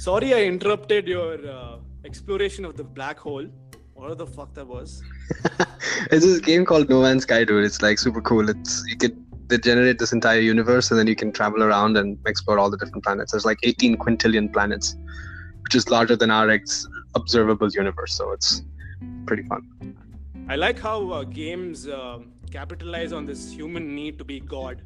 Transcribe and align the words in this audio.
Sorry, 0.00 0.32
I 0.32 0.44
interrupted 0.44 1.06
your 1.06 1.34
uh, 1.46 1.76
exploration 2.06 2.64
of 2.64 2.74
the 2.74 2.82
black 2.82 3.18
hole. 3.18 3.46
What 3.92 4.16
the 4.16 4.26
fuck 4.26 4.54
that 4.54 4.66
was? 4.66 5.02
it's 6.10 6.24
this 6.24 6.40
game 6.40 6.64
called 6.64 6.88
No 6.88 7.02
Man's 7.02 7.24
Sky, 7.24 7.44
dude. 7.44 7.66
It's 7.66 7.82
like 7.82 7.98
super 7.98 8.22
cool. 8.22 8.48
It's 8.48 8.82
you 8.88 8.96
could 8.96 9.14
they 9.48 9.58
generate 9.58 9.98
this 9.98 10.14
entire 10.14 10.40
universe, 10.40 10.90
and 10.90 10.98
then 10.98 11.06
you 11.06 11.14
can 11.14 11.32
travel 11.32 11.62
around 11.62 11.98
and 11.98 12.16
explore 12.26 12.58
all 12.58 12.70
the 12.70 12.78
different 12.78 13.04
planets. 13.04 13.32
There's 13.32 13.44
like 13.44 13.58
18 13.62 13.98
quintillion 13.98 14.50
planets, 14.50 14.96
which 15.64 15.74
is 15.74 15.90
larger 15.90 16.16
than 16.16 16.30
our 16.30 16.48
ex- 16.48 16.88
observable 17.14 17.68
universe. 17.68 18.14
So 18.14 18.30
it's 18.32 18.62
pretty 19.26 19.42
fun. 19.42 19.96
I 20.48 20.56
like 20.56 20.78
how 20.78 21.10
uh, 21.10 21.24
games 21.24 21.86
uh, 21.86 22.20
capitalize 22.50 23.12
on 23.12 23.26
this 23.26 23.52
human 23.52 23.94
need 23.94 24.16
to 24.16 24.24
be 24.24 24.40
God. 24.40 24.80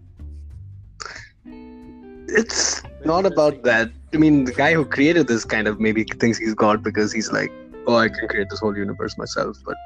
It's 2.35 2.83
not 3.05 3.27
about 3.27 3.63
that. 3.63 3.91
I 4.13 4.17
mean, 4.17 4.45
the 4.45 4.53
guy 4.53 4.75
who 4.75 4.85
created 4.85 5.29
this 5.29 5.45
kind 5.45 5.69
of 5.69 5.81
maybe 5.81 6.05
thinks 6.05 6.39
he's 6.39 6.55
God 6.55 6.83
because 6.83 7.13
he's 7.13 7.31
like, 7.33 7.53
oh, 7.87 7.97
I 7.97 8.09
can 8.09 8.29
create 8.29 8.49
this 8.51 8.61
whole 8.61 8.77
universe 8.77 9.17
myself. 9.17 9.59
But 9.65 9.77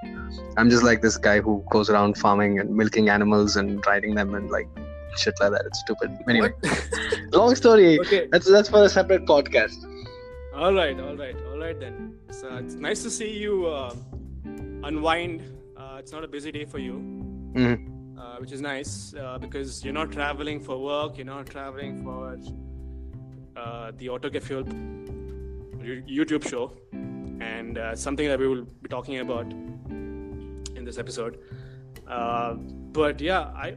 I'm 0.56 0.70
just 0.70 0.82
like 0.82 1.02
this 1.02 1.16
guy 1.16 1.40
who 1.40 1.64
goes 1.70 1.90
around 1.90 2.16
farming 2.16 2.58
and 2.58 2.74
milking 2.74 3.08
animals 3.08 3.56
and 3.56 3.84
riding 3.86 4.14
them 4.14 4.34
and 4.34 4.50
like 4.50 4.68
shit 5.16 5.34
like 5.40 5.52
that. 5.52 5.62
It's 5.66 5.80
stupid. 5.80 6.16
Anyway, 6.28 6.52
long 7.32 7.54
story. 7.54 7.98
Okay. 8.00 8.28
That's 8.32 8.50
that's 8.50 8.68
for 8.68 8.84
a 8.84 8.88
separate 8.88 9.26
podcast. 9.26 9.84
All 10.54 10.72
right, 10.72 10.98
all 10.98 11.16
right, 11.16 11.36
all 11.50 11.58
right 11.58 11.78
then. 11.78 12.16
So 12.30 12.56
it's 12.56 12.74
nice 12.74 13.02
to 13.02 13.10
see 13.10 13.30
you 13.38 13.66
uh, 13.66 13.94
unwind. 14.82 15.42
Uh, 15.76 15.96
it's 15.98 16.12
not 16.12 16.24
a 16.24 16.28
busy 16.28 16.50
day 16.50 16.64
for 16.64 16.78
you. 16.78 16.94
Mm-hmm 17.54 17.97
which 18.38 18.52
is 18.52 18.60
nice 18.60 19.14
uh, 19.14 19.38
because 19.38 19.84
you're 19.84 19.94
not 19.94 20.12
traveling 20.12 20.60
for 20.60 20.78
work, 20.78 21.16
you're 21.16 21.26
not 21.26 21.46
traveling 21.46 22.02
for 22.02 22.36
uh, 23.56 23.92
the 23.96 24.06
Autogefühl 24.06 24.64
YouTube 26.06 26.48
show, 26.48 26.72
and 26.92 27.78
uh, 27.78 27.96
something 27.96 28.28
that 28.28 28.38
we 28.38 28.48
will 28.48 28.64
be 28.82 28.88
talking 28.88 29.18
about 29.18 29.50
in 29.50 30.84
this 30.84 30.98
episode. 30.98 31.38
Uh, 32.06 32.54
but 32.98 33.20
yeah, 33.20 33.40
I 33.40 33.74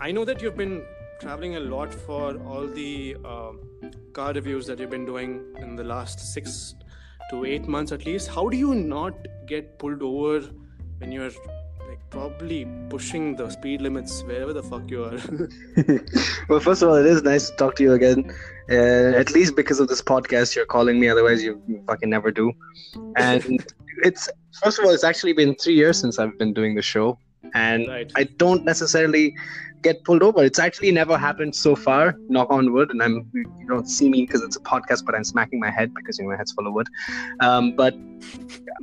I 0.00 0.12
know 0.12 0.24
that 0.24 0.42
you've 0.42 0.56
been 0.56 0.82
traveling 1.20 1.56
a 1.56 1.60
lot 1.60 1.92
for 1.92 2.36
all 2.44 2.66
the 2.66 3.16
um, 3.24 3.60
car 4.12 4.32
reviews 4.32 4.66
that 4.66 4.78
you've 4.78 4.90
been 4.90 5.06
doing 5.06 5.44
in 5.58 5.74
the 5.76 5.84
last 5.84 6.20
six 6.32 6.74
to 7.30 7.44
eight 7.44 7.66
months 7.66 7.92
at 7.92 8.06
least. 8.06 8.28
How 8.28 8.48
do 8.48 8.56
you 8.56 8.74
not 8.74 9.14
get 9.46 9.78
pulled 9.78 10.02
over 10.02 10.48
when 10.98 11.12
you're 11.12 11.30
probably 12.10 12.66
pushing 12.88 13.36
the 13.36 13.48
speed 13.50 13.80
limits 13.80 14.22
wherever 14.22 14.52
the 14.52 14.62
fuck 14.62 14.90
you 14.90 15.04
are. 15.04 15.18
well, 16.48 16.60
first 16.60 16.82
of 16.82 16.88
all, 16.88 16.96
it 16.96 17.06
is 17.06 17.22
nice 17.22 17.50
to 17.50 17.56
talk 17.56 17.76
to 17.76 17.82
you 17.82 17.92
again. 17.92 18.32
Uh, 18.70 19.16
at 19.16 19.32
least 19.32 19.56
because 19.56 19.80
of 19.80 19.88
this 19.88 20.02
podcast, 20.02 20.54
you're 20.54 20.66
calling 20.66 21.00
me. 21.00 21.08
Otherwise, 21.08 21.42
you 21.42 21.60
fucking 21.86 22.10
never 22.10 22.30
do. 22.30 22.52
And 23.16 23.64
it's 24.02 24.28
first 24.62 24.78
of 24.78 24.84
all, 24.84 24.90
it's 24.92 25.04
actually 25.04 25.32
been 25.32 25.54
three 25.54 25.74
years 25.74 25.98
since 25.98 26.18
I've 26.18 26.36
been 26.38 26.52
doing 26.52 26.74
the 26.74 26.82
show, 26.82 27.18
and 27.54 27.88
right. 27.88 28.10
I 28.16 28.24
don't 28.24 28.64
necessarily 28.64 29.34
get 29.82 30.04
pulled 30.04 30.22
over. 30.22 30.44
It's 30.44 30.58
actually 30.58 30.90
never 30.92 31.16
happened 31.16 31.54
so 31.54 31.74
far, 31.76 32.16
knock 32.28 32.50
on 32.50 32.72
wood. 32.72 32.90
And 32.90 33.02
I'm 33.02 33.30
you 33.34 33.66
don't 33.68 33.88
see 33.88 34.08
me 34.08 34.22
because 34.26 34.42
it's 34.42 34.56
a 34.56 34.60
podcast, 34.60 35.04
but 35.04 35.14
I'm 35.14 35.24
smacking 35.24 35.60
my 35.60 35.70
head 35.70 35.94
because 35.94 36.18
you 36.18 36.24
know 36.24 36.30
my 36.30 36.36
head's 36.36 36.52
full 36.52 36.66
of 36.66 36.72
wood. 36.72 36.88
Um, 37.40 37.74
but 37.76 37.94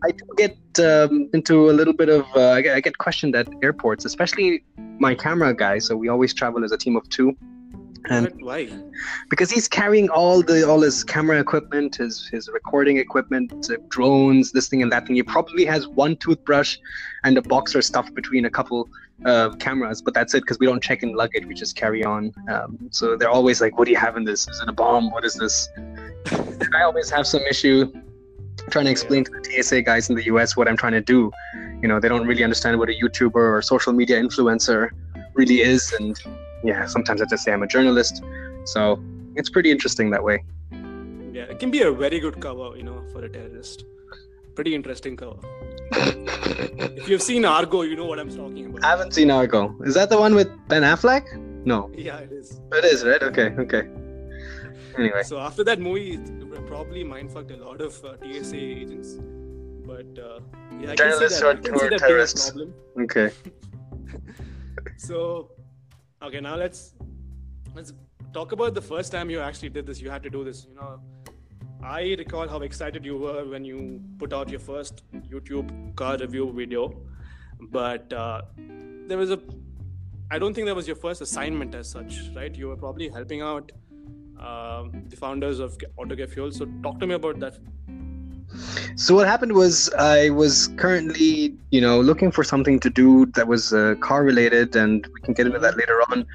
I 0.04 0.12
do 0.12 0.26
get 0.38 0.58
um, 0.80 1.30
into 1.34 1.70
a 1.70 1.74
little 1.74 1.94
bit 1.94 2.10
of 2.10 2.26
uh, 2.36 2.52
I, 2.52 2.62
get, 2.62 2.76
I 2.76 2.82
get 2.82 2.98
questioned 2.98 3.36
at 3.36 3.48
airports, 3.62 4.06
especially 4.06 4.64
my 5.00 5.16
camera 5.16 5.54
guy. 5.54 5.80
So 5.80 5.96
we 5.96 6.08
always 6.08 6.34
travel 6.34 6.64
as 6.64 6.72
a 6.72 6.78
team 6.78 6.96
of 6.96 7.08
two. 7.10 7.36
And 8.10 8.32
why? 8.42 8.70
Because 9.30 9.50
he's 9.50 9.68
carrying 9.68 10.10
all 10.10 10.42
the 10.42 10.68
all 10.68 10.82
his 10.82 11.04
camera 11.04 11.40
equipment, 11.40 11.96
his 11.96 12.28
his 12.28 12.50
recording 12.50 12.98
equipment, 12.98 13.70
drones, 13.90 14.52
this 14.52 14.68
thing 14.68 14.82
and 14.82 14.92
that 14.92 15.08
thing. 15.08 15.16
He 15.16 15.24
probably 15.24 15.66
has 15.66 15.88
one 15.88 16.16
toothbrush 16.18 16.78
and 17.24 17.38
a 17.38 17.42
boxer 17.42 17.82
stuffed 17.82 18.14
between 18.14 18.46
a 18.46 18.50
couple 18.50 18.90
uh, 19.26 19.50
cameras, 19.56 20.02
but 20.02 20.14
that's 20.14 20.34
it 20.34 20.42
because 20.42 20.60
we 20.60 20.66
don't 20.66 20.84
check 20.84 21.04
in 21.04 21.16
luggage. 21.16 21.46
We 21.46 21.54
just 21.54 21.76
carry 21.76 22.04
on. 22.04 22.34
Um, 22.50 22.78
so 22.92 23.16
they're 23.16 23.30
always 23.30 23.62
like, 23.62 23.78
"What 23.78 23.86
do 23.86 23.92
you 23.92 23.98
have 23.98 24.18
in 24.18 24.24
this? 24.24 24.48
Is 24.48 24.60
it 24.60 24.70
a 24.70 24.74
bomb? 24.74 25.12
What 25.12 25.26
is 25.26 25.36
this?" 25.36 25.70
and 25.76 26.76
I 26.76 26.84
always 26.84 27.10
have 27.10 27.26
some 27.28 27.42
issue 27.42 27.92
trying 28.70 28.86
to 28.86 28.92
explain 28.92 29.24
to 29.24 29.32
the 29.32 29.44
TSA 29.44 29.82
guys 29.84 30.10
in 30.10 30.16
the 30.16 30.26
US 30.26 30.56
what 30.58 30.68
I'm 30.68 30.78
trying 30.78 30.94
to 30.94 31.02
do. 31.02 31.32
You 31.82 31.88
know, 31.88 32.00
they 32.00 32.10
don't 32.10 32.26
really 32.26 32.44
understand 32.44 32.80
what 32.80 32.90
a 32.90 32.94
YouTuber 32.94 33.36
or 33.36 33.62
social 33.62 33.94
media 33.94 34.22
influencer 34.22 34.90
really 35.34 35.62
is, 35.62 35.94
and 36.00 36.20
yeah, 36.66 36.86
sometimes 36.86 37.22
I 37.22 37.26
just 37.26 37.44
say 37.44 37.52
I'm 37.54 37.64
a 37.64 37.68
journalist. 37.68 38.24
So 38.66 39.02
it's 39.36 39.50
pretty 39.50 39.72
interesting 39.72 40.10
that 40.12 40.24
way. 40.24 40.44
Yeah, 41.34 41.44
it 41.44 41.60
can 41.60 41.72
be 41.72 41.82
a 41.82 41.92
very 41.92 42.20
good 42.20 42.40
cover, 42.42 42.76
you 42.76 42.84
know, 42.84 43.04
for 43.12 43.24
a 43.24 43.30
terrorist. 43.30 43.86
Pretty 44.56 44.74
interesting 44.74 45.18
cover. 45.18 45.38
if 45.92 47.10
you've 47.10 47.22
seen 47.22 47.46
Argo, 47.46 47.82
you 47.82 47.96
know 47.96 48.06
what 48.06 48.20
I'm 48.20 48.30
talking 48.30 48.68
about. 48.68 48.84
I 48.84 48.90
haven't 48.90 49.14
seen 49.14 49.30
Argo. 49.30 49.76
Is 49.84 49.94
that 49.96 50.10
the 50.10 50.18
one 50.18 50.34
with 50.34 50.50
Ben 50.70 50.84
Affleck? 50.84 51.26
No. 51.66 51.92
Yeah, 51.94 52.18
it 52.18 52.32
is. 52.32 52.62
It 52.72 52.86
is, 52.86 53.04
right? 53.04 53.22
Okay, 53.22 53.54
okay. 53.60 53.90
Anyway. 54.98 55.24
So 55.24 55.40
after 55.40 55.64
that 55.66 55.80
movie, 55.80 56.18
probably 56.66 57.04
mindfucked 57.04 57.52
a 57.52 57.64
lot 57.64 57.82
of 57.82 58.04
uh, 58.04 58.16
TSA 58.24 58.58
agents. 58.58 59.18
But 59.86 60.08
uh, 60.20 60.40
yeah, 60.80 60.92
I 60.92 60.96
Journalists 60.96 61.42
can 61.42 61.64
see 61.64 61.72
that, 61.72 61.94
or 61.94 61.98
terrorists. 61.98 62.50
Problem. 62.50 62.74
Okay. 63.02 63.32
so, 64.98 65.52
okay, 66.26 66.42
now 66.42 66.56
let's 66.56 66.94
let's 67.76 67.94
talk 68.34 68.52
about 68.52 68.74
the 68.74 68.82
first 68.82 69.12
time 69.12 69.30
you 69.30 69.40
actually 69.40 69.70
did 69.70 69.86
this. 69.86 70.02
You 70.02 70.10
had 70.10 70.24
to 70.24 70.30
do 70.30 70.44
this. 70.44 70.66
You 70.70 70.76
know, 70.76 71.00
I 71.84 72.16
recall 72.18 72.48
how 72.48 72.62
excited 72.62 73.06
you 73.06 73.18
were 73.18 73.46
when 73.46 73.64
you 73.66 74.02
put 74.18 74.34
out 74.34 74.50
your 74.50 74.60
first 74.60 75.04
YouTube 75.14 75.96
car 75.96 76.18
review 76.18 76.52
video, 76.52 76.94
but 77.78 78.12
uh, 78.14 78.42
there 79.08 79.18
was 79.18 79.32
a. 79.32 79.40
I 80.32 80.40
don't 80.40 80.56
think 80.56 80.66
that 80.68 80.76
was 80.76 80.88
your 80.88 80.96
first 80.96 81.22
assignment 81.22 81.76
as 81.76 81.90
such, 81.90 82.20
right? 82.36 82.56
You 82.56 82.70
were 82.70 82.76
probably 82.76 83.10
helping 83.10 83.42
out 83.42 83.72
uh, 84.40 84.86
the 85.10 85.16
founders 85.16 85.60
of 85.60 85.78
Autogefühl. 86.00 86.52
So, 86.52 86.66
talk 86.82 87.00
to 87.00 87.08
me 87.08 87.14
about 87.14 87.40
that. 87.40 87.60
So 88.96 89.14
what 89.16 89.28
happened 89.28 89.54
was 89.54 89.90
I 89.94 90.30
was 90.30 90.70
currently, 90.78 91.54
you 91.72 91.82
know, 91.82 92.00
looking 92.00 92.32
for 92.32 92.44
something 92.44 92.80
to 92.80 92.90
do 92.90 93.26
that 93.36 93.48
was 93.48 93.74
uh, 93.74 93.96
car 94.00 94.24
related, 94.24 94.76
and 94.76 95.06
we 95.14 95.22
can 95.22 95.34
get 95.34 95.46
into 95.46 95.60
that 95.60 95.78
later 95.78 96.00
on. 96.10 96.26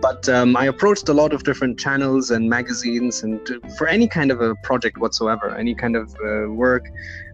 But 0.00 0.28
um, 0.28 0.56
I 0.56 0.66
approached 0.66 1.08
a 1.08 1.12
lot 1.12 1.32
of 1.32 1.42
different 1.44 1.78
channels 1.78 2.30
and 2.30 2.48
magazines, 2.48 3.22
and 3.22 3.40
for 3.76 3.88
any 3.88 4.06
kind 4.06 4.30
of 4.30 4.40
a 4.40 4.54
project 4.62 4.98
whatsoever, 4.98 5.54
any 5.56 5.74
kind 5.74 5.96
of 5.96 6.14
uh, 6.24 6.50
work, 6.50 6.84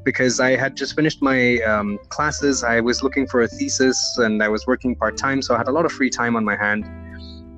because 0.04 0.40
I 0.40 0.56
had 0.56 0.76
just 0.76 0.94
finished 0.96 1.20
my 1.20 1.58
um, 1.58 1.98
classes. 2.08 2.64
I 2.64 2.80
was 2.80 3.02
looking 3.02 3.26
for 3.26 3.42
a 3.42 3.48
thesis, 3.48 3.98
and 4.18 4.42
I 4.42 4.48
was 4.48 4.66
working 4.66 4.96
part 4.96 5.16
time, 5.16 5.42
so 5.42 5.54
I 5.54 5.58
had 5.58 5.68
a 5.68 5.72
lot 5.72 5.84
of 5.84 5.92
free 5.92 6.10
time 6.10 6.36
on 6.36 6.44
my 6.44 6.56
hand. 6.56 6.86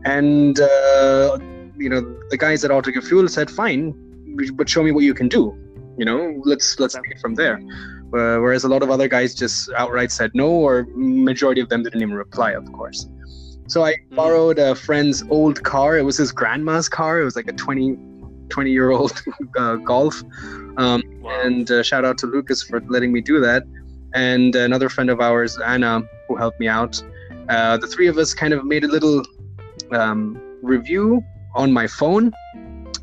And 0.04 0.58
uh, 0.58 1.38
you 1.76 1.88
know, 1.88 2.00
the 2.30 2.36
guys 2.36 2.64
at 2.64 2.70
Autogefühl 2.70 3.30
said, 3.30 3.50
"Fine, 3.50 3.94
but 4.54 4.68
show 4.68 4.82
me 4.82 4.90
what 4.90 5.04
you 5.04 5.14
can 5.14 5.28
do." 5.28 5.56
You 5.98 6.04
know 6.04 6.40
let's 6.44 6.78
let's 6.78 6.94
take 6.94 7.10
it 7.10 7.20
from 7.20 7.34
there. 7.34 7.60
Uh, 8.14 8.36
whereas 8.40 8.64
a 8.64 8.68
lot 8.68 8.82
of 8.82 8.90
other 8.90 9.08
guys 9.08 9.34
just 9.34 9.70
outright 9.76 10.12
said 10.12 10.30
no 10.34 10.48
or 10.50 10.86
majority 10.94 11.62
of 11.62 11.68
them 11.70 11.82
didn't 11.82 12.02
even 12.02 12.14
reply 12.14 12.52
of 12.52 12.70
course. 12.72 13.08
So 13.68 13.84
i 13.84 13.94
hmm. 13.94 14.16
borrowed 14.16 14.58
a 14.58 14.74
friend's 14.74 15.22
old 15.30 15.62
car. 15.62 15.98
It 15.98 16.02
was 16.02 16.16
his 16.16 16.32
grandma's 16.32 16.88
car. 16.88 17.20
It 17.20 17.24
was 17.24 17.36
like 17.36 17.48
a 17.48 17.52
20 17.52 17.96
20 18.48 18.70
year 18.70 18.90
old 18.90 19.22
uh, 19.56 19.76
golf. 19.76 20.22
Um, 20.76 21.02
wow. 21.20 21.40
and 21.42 21.70
uh, 21.70 21.82
shout 21.82 22.04
out 22.04 22.18
to 22.18 22.26
lucas 22.26 22.62
for 22.62 22.80
letting 22.88 23.12
me 23.12 23.20
do 23.20 23.40
that. 23.40 23.62
And 24.14 24.54
another 24.54 24.88
friend 24.88 25.08
of 25.08 25.20
ours 25.20 25.58
anna 25.58 26.02
who 26.28 26.36
helped 26.36 26.60
me 26.60 26.68
out 26.68 27.02
uh, 27.48 27.76
the 27.76 27.86
three 27.86 28.06
of 28.06 28.18
us 28.18 28.34
kind 28.34 28.52
of 28.52 28.64
made 28.64 28.84
a 28.84 28.88
little 28.88 29.22
um, 29.92 30.40
review 30.62 31.22
on 31.54 31.72
my 31.72 31.86
phone 31.86 32.32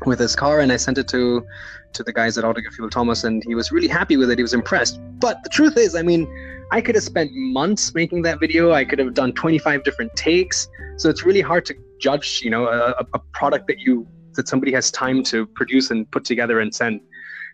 with 0.06 0.18
his 0.18 0.34
car 0.34 0.60
and 0.60 0.72
i 0.72 0.76
sent 0.76 0.96
it 0.98 1.06
to 1.06 1.44
to 1.92 2.02
the 2.02 2.12
guys 2.12 2.38
at 2.38 2.44
Autogefühl 2.44 2.90
Thomas, 2.90 3.24
and 3.24 3.42
he 3.44 3.54
was 3.54 3.72
really 3.72 3.88
happy 3.88 4.16
with 4.16 4.30
it. 4.30 4.38
He 4.38 4.42
was 4.42 4.54
impressed. 4.54 5.00
But 5.18 5.42
the 5.42 5.50
truth 5.50 5.76
is, 5.76 5.94
I 5.94 6.02
mean, 6.02 6.28
I 6.70 6.80
could 6.80 6.94
have 6.94 7.04
spent 7.04 7.30
months 7.32 7.94
making 7.94 8.22
that 8.22 8.38
video. 8.38 8.72
I 8.72 8.84
could 8.84 8.98
have 8.98 9.14
done 9.14 9.32
25 9.32 9.82
different 9.82 10.14
takes. 10.14 10.68
So 10.96 11.10
it's 11.10 11.24
really 11.24 11.40
hard 11.40 11.64
to 11.66 11.74
judge, 11.98 12.40
you 12.42 12.50
know, 12.50 12.66
a, 12.66 13.04
a 13.14 13.18
product 13.32 13.66
that 13.68 13.80
you 13.80 14.06
that 14.34 14.46
somebody 14.48 14.72
has 14.72 14.90
time 14.92 15.22
to 15.24 15.46
produce 15.46 15.90
and 15.90 16.08
put 16.12 16.24
together 16.24 16.60
and 16.60 16.72
send. 16.74 17.00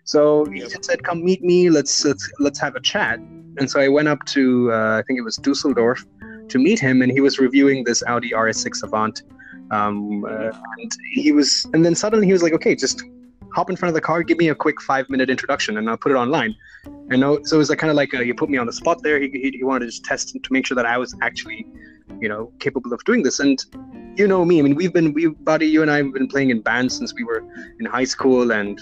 So 0.04 0.44
he 0.46 0.60
just 0.60 0.84
said, 0.84 1.02
"Come 1.02 1.24
meet 1.24 1.42
me. 1.42 1.70
Let's 1.70 2.04
let's 2.04 2.30
let's 2.38 2.60
have 2.60 2.76
a 2.76 2.80
chat." 2.80 3.18
And 3.58 3.68
so 3.68 3.80
I 3.80 3.88
went 3.88 4.08
up 4.08 4.24
to 4.26 4.70
uh, 4.72 4.98
I 4.98 5.02
think 5.06 5.18
it 5.18 5.22
was 5.22 5.36
Dusseldorf 5.36 6.04
to 6.48 6.58
meet 6.58 6.78
him, 6.78 7.02
and 7.02 7.10
he 7.10 7.20
was 7.20 7.38
reviewing 7.38 7.82
this 7.84 8.02
Audi 8.06 8.30
RS6 8.30 8.84
Avant. 8.84 9.22
Um, 9.72 10.24
uh, 10.24 10.52
and 10.78 10.92
he 11.12 11.32
was, 11.32 11.66
and 11.72 11.84
then 11.84 11.96
suddenly 11.96 12.26
he 12.26 12.32
was 12.32 12.42
like, 12.42 12.52
"Okay, 12.52 12.76
just 12.76 13.02
hop 13.56 13.70
in 13.70 13.76
front 13.76 13.88
of 13.88 13.94
the 13.94 14.02
car, 14.02 14.22
give 14.22 14.36
me 14.36 14.48
a 14.50 14.54
quick 14.54 14.78
five 14.82 15.08
minute 15.08 15.30
introduction, 15.30 15.78
and 15.78 15.88
I'll 15.88 15.96
put 15.96 16.12
it 16.12 16.16
online. 16.16 16.54
And 17.10 17.20
so 17.22 17.56
it 17.56 17.62
was 17.62 17.70
like 17.70 17.78
kind 17.78 17.90
of 17.90 17.96
like 17.96 18.12
uh, 18.12 18.20
you 18.20 18.34
put 18.34 18.50
me 18.50 18.58
on 18.58 18.66
the 18.66 18.72
spot 18.72 19.02
there. 19.02 19.18
He, 19.18 19.30
he, 19.30 19.50
he 19.58 19.64
wanted 19.64 19.80
to 19.80 19.86
just 19.86 20.04
test 20.04 20.36
to 20.46 20.52
make 20.52 20.66
sure 20.66 20.74
that 20.74 20.84
I 20.84 20.98
was 20.98 21.14
actually, 21.22 21.66
you 22.20 22.28
know, 22.28 22.52
capable 22.58 22.92
of 22.92 23.02
doing 23.04 23.22
this. 23.22 23.40
And 23.40 23.58
you 24.18 24.28
know 24.28 24.44
me, 24.44 24.58
I 24.58 24.62
mean, 24.62 24.74
we've 24.74 24.92
been, 24.92 25.14
we, 25.14 25.28
Buddy, 25.28 25.66
you 25.66 25.80
and 25.80 25.90
I 25.90 25.98
have 26.02 26.12
been 26.12 26.28
playing 26.28 26.50
in 26.50 26.60
bands 26.60 26.98
since 26.98 27.14
we 27.14 27.24
were 27.24 27.42
in 27.80 27.86
high 27.86 28.04
school, 28.04 28.52
and 28.52 28.78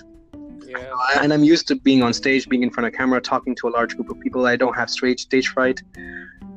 Yeah. 0.66 1.22
and 1.22 1.32
I'm 1.34 1.44
used 1.54 1.66
to 1.68 1.74
being 1.88 2.02
on 2.06 2.12
stage, 2.12 2.42
being 2.48 2.64
in 2.66 2.70
front 2.74 2.86
of 2.88 2.92
camera, 3.00 3.20
talking 3.20 3.54
to 3.60 3.68
a 3.70 3.72
large 3.78 3.92
group 3.96 4.10
of 4.14 4.18
people. 4.24 4.40
I 4.54 4.56
don't 4.62 4.76
have 4.80 4.88
stage 4.90 5.20
stage 5.30 5.48
fright, 5.54 5.78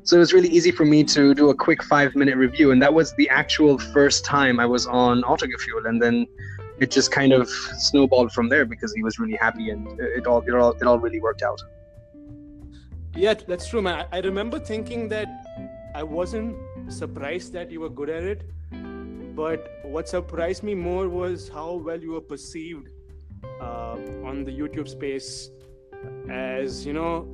so 0.07 0.11
it 0.17 0.21
was 0.25 0.31
really 0.37 0.51
easy 0.57 0.71
for 0.79 0.85
me 0.93 0.99
to 1.15 1.21
do 1.41 1.45
a 1.55 1.55
quick 1.67 1.81
five 1.93 2.15
minute 2.21 2.37
review, 2.45 2.67
and 2.73 2.79
that 2.81 2.93
was 2.99 3.07
the 3.21 3.27
actual 3.41 3.73
first 3.95 4.19
time 4.25 4.55
I 4.65 4.67
was 4.75 4.83
on 4.87 5.15
Autogefühl, 5.31 5.81
and 5.89 5.97
then 6.03 6.15
it 6.79 6.91
just 6.91 7.11
kind 7.11 7.33
of 7.33 7.49
snowballed 7.49 8.31
from 8.31 8.49
there 8.49 8.65
because 8.65 8.93
he 8.93 9.03
was 9.03 9.19
really 9.19 9.37
happy, 9.39 9.69
and 9.69 9.99
it 9.99 10.27
all 10.27 10.41
it 10.41 10.53
all 10.53 10.71
it 10.71 10.83
all 10.83 10.99
really 10.99 11.19
worked 11.19 11.41
out. 11.41 11.61
Yeah, 13.15 13.33
that's 13.33 13.67
true, 13.67 13.81
man. 13.81 14.05
I 14.11 14.19
remember 14.19 14.59
thinking 14.59 15.09
that 15.09 15.27
I 15.95 16.03
wasn't 16.03 16.55
surprised 16.89 17.53
that 17.53 17.71
you 17.71 17.79
were 17.79 17.89
good 17.89 18.09
at 18.09 18.23
it, 18.23 18.43
but 19.35 19.79
what 19.83 20.07
surprised 20.07 20.61
me 20.61 20.75
more 20.75 21.09
was 21.09 21.49
how 21.49 21.73
well 21.73 21.99
you 21.99 22.11
were 22.11 22.21
perceived 22.21 22.89
uh, 23.61 23.97
on 24.23 24.43
the 24.43 24.51
YouTube 24.51 24.87
space 24.87 25.49
as, 26.29 26.85
you 26.85 26.93
know, 26.93 27.27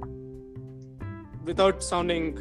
without 1.44 1.84
sounding 1.84 2.38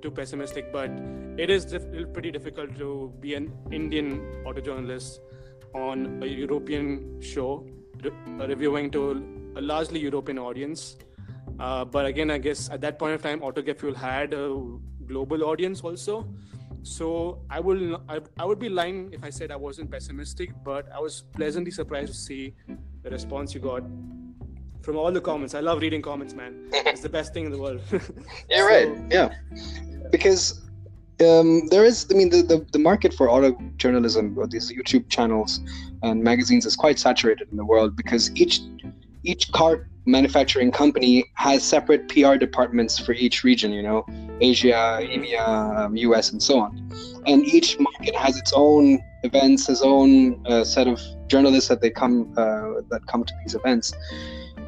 too 0.00 0.10
pessimistic, 0.10 0.72
but 0.72 0.90
it 1.36 1.50
is 1.50 1.76
pretty 2.12 2.30
difficult 2.30 2.74
to 2.76 3.12
be 3.20 3.34
an 3.34 3.52
Indian 3.70 4.42
auto 4.46 4.60
journalist 4.60 5.20
on 5.74 6.22
a 6.22 6.26
European 6.26 7.20
show, 7.20 7.66
re- 8.02 8.46
reviewing 8.46 8.90
to 8.92 9.52
a 9.56 9.60
largely 9.60 10.00
European 10.00 10.38
audience. 10.38 10.96
Uh, 11.58 11.84
but 11.84 12.06
again, 12.06 12.30
I 12.30 12.38
guess 12.38 12.70
at 12.70 12.80
that 12.80 12.98
point 12.98 13.14
of 13.14 13.22
time, 13.22 13.40
Autogefühl 13.40 13.94
had 13.94 14.32
a 14.34 14.54
global 15.06 15.44
audience 15.44 15.80
also. 15.82 16.26
So 16.82 17.40
I 17.48 17.60
will 17.60 18.02
I, 18.08 18.20
I 18.38 18.44
would 18.44 18.58
be 18.58 18.68
lying 18.68 19.10
if 19.12 19.22
I 19.22 19.30
said 19.30 19.52
I 19.52 19.56
wasn't 19.56 19.90
pessimistic, 19.90 20.50
but 20.64 20.90
I 20.92 20.98
was 20.98 21.22
pleasantly 21.36 21.70
surprised 21.70 22.12
to 22.12 22.18
see 22.18 22.54
the 23.02 23.10
response 23.10 23.54
you 23.54 23.60
got 23.60 23.84
from 24.82 24.96
all 24.96 25.12
the 25.12 25.20
comments. 25.20 25.54
I 25.54 25.60
love 25.60 25.80
reading 25.80 26.02
comments, 26.02 26.34
man. 26.34 26.68
It's 26.72 27.02
the 27.02 27.08
best 27.08 27.32
thing 27.32 27.44
in 27.46 27.52
the 27.52 27.58
world. 27.58 27.80
Yeah, 28.50 28.58
So- 28.58 28.66
right. 28.66 28.88
Yeah, 29.12 29.28
because 30.10 30.61
um, 31.20 31.68
there 31.68 31.84
is, 31.84 32.06
I 32.10 32.14
mean, 32.14 32.30
the, 32.30 32.42
the, 32.42 32.66
the 32.72 32.78
market 32.78 33.14
for 33.14 33.30
auto 33.30 33.56
journalism, 33.76 34.36
or 34.38 34.46
these 34.46 34.72
YouTube 34.72 35.08
channels 35.08 35.60
and 36.02 36.22
magazines, 36.22 36.66
is 36.66 36.76
quite 36.76 36.98
saturated 36.98 37.48
in 37.50 37.56
the 37.56 37.64
world 37.64 37.96
because 37.96 38.30
each 38.34 38.60
each 39.24 39.52
car 39.52 39.86
manufacturing 40.04 40.72
company 40.72 41.24
has 41.34 41.62
separate 41.62 42.08
PR 42.08 42.34
departments 42.34 42.98
for 42.98 43.12
each 43.12 43.44
region. 43.44 43.72
You 43.72 43.82
know, 43.82 44.06
Asia, 44.40 44.98
EMEA, 45.00 45.78
um, 45.78 45.96
US, 45.96 46.32
and 46.32 46.42
so 46.42 46.58
on. 46.58 46.90
And 47.26 47.44
each 47.44 47.78
market 47.78 48.16
has 48.16 48.36
its 48.36 48.52
own 48.54 48.98
events, 49.22 49.68
its 49.68 49.82
own 49.82 50.44
uh, 50.46 50.64
set 50.64 50.88
of 50.88 51.00
journalists 51.28 51.68
that 51.68 51.80
they 51.80 51.90
come 51.90 52.32
uh, 52.36 52.82
that 52.90 53.02
come 53.06 53.24
to 53.24 53.34
these 53.44 53.54
events. 53.54 53.92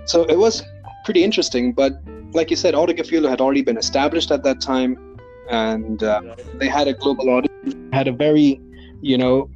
So 0.06 0.25
it 0.25 0.38
was 0.38 0.62
pretty 1.05 1.25
interesting, 1.25 1.73
but 1.73 2.00
like 2.32 2.50
you 2.50 2.56
said, 2.56 2.75
Autogefühl 2.75 3.29
had 3.29 3.40
already 3.40 3.62
been 3.62 3.76
established 3.76 4.31
at 4.31 4.43
that 4.43 4.61
time, 4.61 5.13
and 5.50 6.02
uh, 6.02 6.37
they 6.55 6.69
had 6.69 6.88
a 6.88 6.94
global 6.94 7.31
audience. 7.31 7.75
Had 7.93 8.08
a 8.08 8.12
very, 8.12 8.61
you 9.00 9.19
know, 9.19 9.50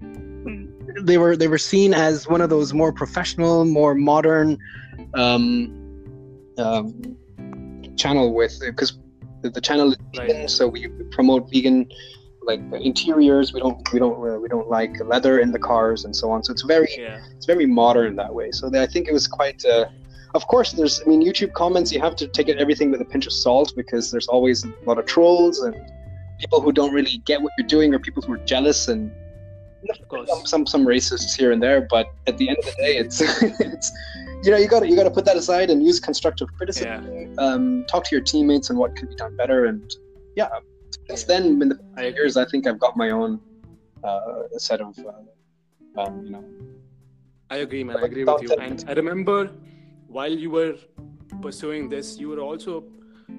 they 1.03 1.19
were 1.19 1.37
they 1.37 1.49
were 1.49 1.59
seen 1.59 1.95
as 1.95 2.29
one 2.29 2.41
of 2.41 2.51
those 2.51 2.73
more 2.73 2.93
professional, 2.93 3.65
more 3.65 3.95
modern 3.95 4.59
um, 5.15 5.75
um, 6.59 7.17
channel 7.97 8.35
with 8.35 8.59
because 8.61 8.99
the, 9.43 9.61
channel 9.61 9.93
is 9.93 9.99
Right. 10.17 10.29
vegan, 10.29 10.49
so 10.49 10.67
we 10.67 10.89
promote 11.11 11.51
vegan 11.51 11.89
like 12.43 12.61
interiors. 12.73 13.53
We 13.53 13.61
don't 13.61 13.93
we 13.93 13.99
don't 13.99 14.17
uh, 14.29 14.39
we 14.39 14.49
don't 14.49 14.69
like 14.69 14.93
leather 15.05 15.39
in 15.39 15.53
the 15.53 15.59
cars 15.59 16.05
and 16.05 16.15
so 16.15 16.31
on. 16.31 16.43
So 16.43 16.53
it's 16.53 16.63
very 16.63 16.89
yeah. 16.99 17.21
it's 17.37 17.47
very 17.47 17.67
modern 17.67 18.17
that 18.17 18.33
way. 18.35 18.51
So 18.53 18.71
I 18.75 18.87
think 18.87 19.09
it 19.09 19.13
was 19.13 19.27
quite. 19.27 19.65
Uh, 19.65 19.87
of 20.39 20.47
course, 20.47 20.71
there's. 20.79 20.97
I 21.03 21.05
mean, 21.11 21.21
YouTube 21.29 21.53
comments. 21.53 21.89
You 21.95 22.01
have 22.01 22.15
to 22.23 22.29
take 22.37 22.49
it 22.53 22.57
everything 22.65 22.89
with 22.93 23.01
a 23.07 23.09
pinch 23.13 23.27
of 23.31 23.35
salt 23.45 23.73
because 23.81 24.05
there's 24.13 24.29
always 24.29 24.65
a 24.65 24.73
lot 24.91 24.99
of 25.03 25.05
trolls 25.15 25.57
and 25.67 25.75
people 26.43 26.61
who 26.61 26.71
don't 26.81 26.93
really 26.99 27.17
get 27.31 27.43
what 27.43 27.53
you're 27.59 27.67
doing, 27.77 27.89
or 27.95 27.99
people 27.99 28.23
who 28.23 28.33
are 28.37 28.45
jealous 28.55 28.81
and 28.93 29.11
Of 29.91 30.09
course. 30.09 30.29
some 30.31 30.43
some, 30.53 30.65
some 30.75 30.85
racists 30.95 31.33
here 31.41 31.51
and 31.55 31.61
there. 31.67 31.81
But 31.97 32.07
at 32.31 32.39
the 32.41 32.47
end 32.51 32.59
of 32.63 32.67
the 32.67 32.77
day, 32.85 32.93
it's 33.03 33.17
it's 33.73 33.87
you 34.45 34.51
know 34.53 34.59
you 34.63 34.69
got 34.75 34.81
to 34.81 34.89
you 34.89 34.95
got 35.01 35.09
to 35.11 35.17
put 35.19 35.25
that 35.31 35.37
aside 35.43 35.69
and 35.73 35.79
use 35.91 35.99
constructive 36.11 36.49
criticism. 36.57 37.35
Um, 37.45 37.85
talk 37.91 38.05
to 38.09 38.13
your 38.17 38.25
teammates 38.33 38.71
and 38.71 38.79
what 38.79 38.95
can 38.97 39.09
be 39.09 39.17
done 39.17 39.35
better. 39.43 39.61
And 39.71 39.83
yeah, 40.37 40.49
since 41.09 41.25
then, 41.25 41.43
in 41.63 41.69
the 41.71 41.79
years, 42.19 42.37
I 42.43 42.45
think 42.51 42.69
I've 42.69 42.81
got 42.87 42.97
my 43.05 43.11
own 43.11 43.41
uh, 44.05 44.43
set 44.67 44.81
of 44.81 44.95
uh, 45.01 46.01
um, 46.01 46.13
you 46.27 46.33
know 46.35 46.45
I 47.51 47.59
agree, 47.59 47.83
man. 47.83 47.97
I 47.97 48.03
agree 48.03 48.25
with 48.25 48.43
you. 48.43 48.55
And 48.61 48.85
I 48.89 48.93
remember 48.93 49.51
while 50.09 50.33
you 50.33 50.51
were 50.51 50.77
pursuing 51.43 51.89
this, 51.89 52.19
you 52.19 52.29
were 52.29 52.41
also 52.41 52.85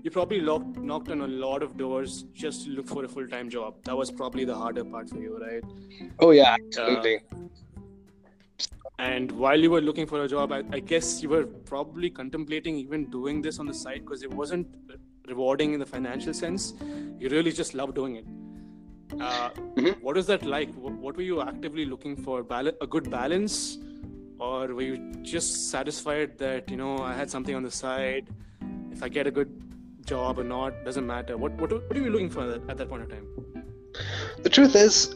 you 0.04 0.12
probably 0.12 0.40
locked, 0.40 0.78
knocked 0.78 1.10
on 1.10 1.22
a 1.22 1.28
lot 1.28 1.64
of 1.64 1.76
doors 1.76 2.24
just 2.34 2.66
to 2.66 2.70
look 2.72 2.88
for 2.88 3.04
a 3.06 3.08
full 3.08 3.28
time 3.28 3.50
job. 3.50 3.76
That 3.86 3.98
was 3.98 4.12
probably 4.12 4.46
the 4.46 4.56
harder 4.56 4.84
part 4.86 5.10
for 5.10 5.18
you, 5.18 5.38
right? 5.42 5.64
Oh 6.20 6.32
yeah, 6.32 6.56
absolutely. 6.60 7.22
And 9.00 9.32
while 9.32 9.58
you 9.60 9.72
were 9.72 9.82
looking 9.82 10.06
for 10.06 10.24
a 10.24 10.28
job, 10.28 10.52
I, 10.52 10.64
I 10.72 10.80
guess 10.80 11.24
you 11.24 11.30
were 11.30 11.46
probably 11.46 12.10
contemplating 12.10 12.76
even 12.76 13.10
doing 13.10 13.42
this 13.42 13.58
on 13.60 13.66
the 13.66 13.74
side 13.74 14.02
because 14.06 14.24
it 14.24 14.34
wasn't 14.34 14.68
rewarding 15.28 15.74
in 15.74 15.80
the 15.80 15.86
financial 15.86 16.34
sense. 16.34 16.74
You 17.18 17.30
really 17.30 17.52
just 17.52 17.74
love 17.74 17.96
doing 17.96 18.18
it. 18.18 18.26
Uh, 19.20 19.50
Mhm. 19.76 20.02
What 20.02 20.18
is 20.18 20.26
that 20.28 20.44
like? 20.46 20.74
What, 20.76 20.94
what 20.94 21.16
were 21.16 21.24
you 21.24 21.42
actively 21.42 21.86
looking 21.86 22.16
for? 22.16 22.44
Bal- 22.44 22.74
a 22.82 22.88
good 22.88 23.10
balance, 23.10 23.78
or 24.40 24.68
were 24.74 24.82
you 24.82 24.98
just 25.22 25.70
satisfied 25.70 26.38
that 26.38 26.70
you 26.70 26.78
know 26.78 26.98
I 27.00 27.14
had 27.14 27.30
something 27.30 27.56
on 27.56 27.64
the 27.64 27.72
side? 27.72 28.28
If 28.92 29.04
I 29.04 29.10
get 29.10 29.28
a 29.28 29.32
good 29.32 29.52
job 30.06 30.40
or 30.40 30.44
not 30.44 30.84
doesn't 30.86 31.06
matter. 31.06 31.38
What 31.38 31.54
what, 31.62 31.72
what 31.72 31.98
are 31.98 32.02
you 32.02 32.10
looking 32.10 32.30
for 32.30 32.44
at 32.68 32.78
that 32.78 32.90
point 32.90 33.04
of 33.04 33.10
time? 33.10 33.28
The 34.44 34.50
truth 34.50 34.76
is, 34.76 35.16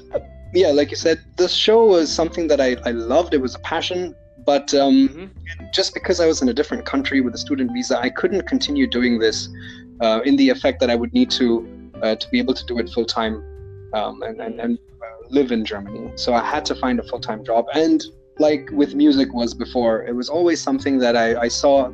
yeah, 0.54 0.72
like 0.72 0.92
you 0.92 0.98
said, 0.98 1.20
this 1.38 1.54
show 1.54 1.86
was 1.86 2.12
something 2.12 2.48
that 2.48 2.60
I, 2.62 2.76
I 2.86 2.92
loved. 2.92 3.34
It 3.34 3.42
was 3.42 3.56
a 3.56 3.60
passion, 3.60 4.16
but 4.46 4.74
um, 4.74 5.10
Mhm. 5.10 5.74
just 5.74 5.94
because 5.94 6.20
I 6.20 6.28
was 6.28 6.42
in 6.42 6.50
a 6.50 6.54
different 6.54 6.86
country 6.86 7.22
with 7.22 7.34
a 7.34 7.38
student 7.38 7.72
visa, 7.72 8.00
I 8.00 8.10
couldn't 8.10 8.44
continue 8.48 8.88
doing 8.88 9.20
this 9.20 9.50
uh, 10.02 10.20
in 10.26 10.36
the 10.36 10.50
effect 10.50 10.80
that 10.82 10.90
I 10.90 10.96
would 10.96 11.14
need 11.14 11.32
to 11.32 11.48
uh, 12.02 12.16
to 12.16 12.30
be 12.30 12.40
able 12.40 12.54
to 12.54 12.66
do 12.66 12.78
it 12.80 12.90
full 12.90 13.06
time 13.06 13.36
um, 13.94 14.22
and 14.24 14.42
and, 14.42 14.60
and 14.60 14.78
uh, 14.78 15.28
live 15.30 15.52
in 15.52 15.64
Germany. 15.64 16.12
So 16.16 16.34
I 16.34 16.44
had 16.44 16.66
to 16.66 16.76
find 16.76 17.00
a 17.00 17.04
full 17.04 17.20
time 17.20 17.44
job. 17.46 17.66
And 17.74 18.04
like 18.40 18.70
with 18.72 18.96
music 18.96 19.34
was 19.34 19.54
before, 19.54 20.04
it 20.06 20.16
was 20.16 20.30
always 20.30 20.62
something 20.62 20.98
that 21.00 21.16
I, 21.16 21.42
I 21.42 21.48
saw, 21.48 21.92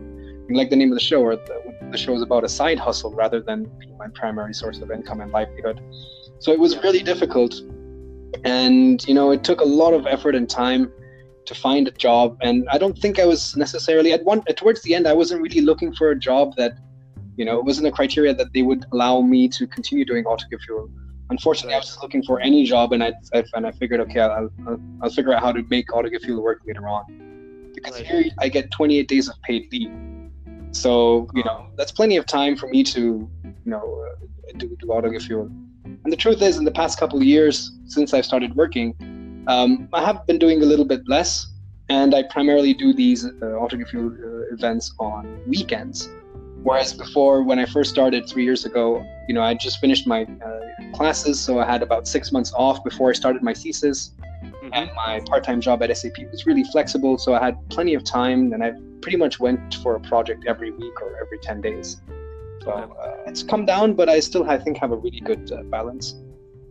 like 0.50 0.70
the 0.70 0.76
name 0.76 0.92
of 0.92 0.96
the 0.96 1.04
show, 1.04 1.22
or 1.22 1.36
the, 1.36 1.76
the 1.92 1.98
show 1.98 2.14
is 2.14 2.22
about 2.22 2.44
a 2.44 2.50
side 2.50 2.80
hustle 2.80 3.14
rather 3.14 3.42
than 3.42 3.66
being 3.80 3.98
my 3.98 4.08
primary 4.14 4.54
source 4.54 4.80
of 4.80 4.92
income 4.92 5.22
and 5.22 5.32
livelihood. 5.32 5.82
So 6.40 6.52
it 6.52 6.60
was 6.60 6.78
really 6.84 7.04
difficult, 7.04 7.62
and 8.46 9.06
you 9.08 9.14
know, 9.14 9.32
it 9.32 9.44
took 9.44 9.62
a 9.62 9.66
lot 9.66 9.94
of 9.94 10.08
effort 10.08 10.36
and 10.36 10.50
time 10.50 10.92
to 11.50 11.56
find 11.56 11.88
a 11.88 11.92
job. 11.92 12.38
And 12.42 12.68
I 12.72 12.78
don't 12.78 12.98
think 12.98 13.20
I 13.20 13.26
was 13.26 13.58
necessarily 13.58 14.14
at 14.14 14.24
one 14.24 14.44
towards 14.56 14.82
the 14.84 14.94
end. 14.96 15.08
I 15.08 15.14
wasn't 15.14 15.42
really 15.42 15.62
looking 15.62 15.94
for 15.94 16.12
a 16.12 16.16
job 16.18 16.56
that, 16.56 16.78
you 17.38 17.44
know, 17.44 17.58
it 17.58 17.66
wasn't 17.66 17.88
a 17.88 17.92
criteria 17.92 18.34
that 18.36 18.54
they 18.54 18.62
would 18.62 18.86
allow 18.94 19.22
me 19.22 19.50
to 19.50 19.68
continue 19.68 20.06
doing 20.06 20.24
Autogefühl. 20.26 20.90
Unfortunately, 21.30 21.76
I 21.76 21.78
was 21.78 21.88
just 21.88 22.02
looking 22.02 22.24
for 22.24 22.40
any 22.40 22.64
job, 22.66 22.92
and 22.94 23.04
I, 23.04 23.14
I 23.34 23.44
and 23.54 23.68
I 23.68 23.72
figured, 23.72 24.00
okay, 24.02 24.20
I'll, 24.20 24.50
I'll, 24.68 24.82
I'll 25.04 25.10
figure 25.10 25.34
out 25.34 25.44
how 25.44 25.52
to 25.52 25.64
make 25.70 25.88
Autogefühl 25.90 26.42
work 26.42 26.62
later 26.66 26.88
on. 26.88 27.72
Because 27.76 27.96
Right. 27.96 28.06
here 28.06 28.26
I 28.40 28.50
get 28.50 28.72
28 28.72 29.08
days 29.08 29.30
of 29.30 29.40
paid 29.44 29.72
leave, 29.72 29.92
so 30.72 31.28
you 31.36 31.44
know 31.44 31.68
that's 31.78 31.92
plenty 31.92 32.18
of 32.18 32.26
time 32.26 32.56
for 32.56 32.68
me 32.68 32.84
to, 32.84 33.30
you 33.44 33.72
know, 33.74 34.06
uh, 34.08 34.52
do, 34.58 34.76
do 34.80 34.88
Autogefühl. 34.88 35.46
And 36.04 36.12
the 36.12 36.18
truth 36.18 36.42
is, 36.42 36.58
in 36.58 36.66
the 36.66 36.72
past 36.72 37.00
couple 37.00 37.18
of 37.20 37.24
years 37.24 37.72
since 37.86 38.14
I've 38.14 38.26
started 38.26 38.56
working, 38.56 38.96
um, 39.48 39.88
I 39.94 40.04
have 40.04 40.26
been 40.26 40.40
doing 40.40 40.62
a 40.62 40.66
little 40.66 40.86
bit 40.86 41.08
less, 41.08 41.48
and 41.90 42.16
I 42.16 42.24
primarily 42.24 42.74
do 42.74 42.94
these 42.94 43.26
uh, 43.26 43.30
Autogefühl 43.42 44.12
uh, 44.14 44.54
events 44.54 44.94
on 45.00 45.42
weekends. 45.48 46.10
Whereas 46.64 46.94
before, 46.94 47.44
when 47.44 47.58
I 47.58 47.66
first 47.66 47.90
started 47.90 48.28
three 48.28 48.44
years 48.44 48.66
ago, 48.66 49.04
you 49.28 49.34
know, 49.34 49.42
I 49.42 49.54
just 49.54 49.80
finished 49.80 50.06
my 50.06 50.24
uh, 50.24 50.60
classes, 50.94 51.40
so 51.40 51.60
I 51.60 51.66
had 51.66 51.82
about 51.82 52.08
six 52.08 52.32
months 52.32 52.52
off 52.54 52.84
before 52.84 53.10
I 53.10 53.14
started 53.14 53.42
my 53.42 53.54
thesis, 53.54 54.12
Mhm. 54.44 54.70
and 54.74 54.90
my 55.06 55.22
part-time 55.30 55.62
job 55.62 55.82
at 55.84 55.90
SAP 55.96 56.18
was 56.32 56.46
really 56.46 56.64
flexible, 56.66 57.18
so 57.18 57.34
I 57.34 57.40
had 57.40 57.56
plenty 57.70 57.94
of 57.94 58.04
time, 58.04 58.54
and 58.54 58.64
I 58.64 58.74
pretty 59.02 59.18
much 59.18 59.40
went 59.40 59.76
for 59.76 59.96
a 59.96 60.00
project 60.02 60.46
every 60.48 60.72
week 60.72 61.02
or 61.02 61.18
every 61.24 61.40
ten 61.40 61.62
days. 61.62 62.02
So 62.64 62.72
uh, 62.72 63.16
it's 63.26 63.42
come 63.42 63.66
down, 63.66 63.94
but 63.94 64.10
I 64.10 64.20
still, 64.20 64.44
I 64.50 64.58
think, 64.58 64.78
have 64.78 64.92
a 64.92 64.98
really 64.98 65.22
good 65.22 65.52
uh, 65.52 65.64
balance. 65.64 66.16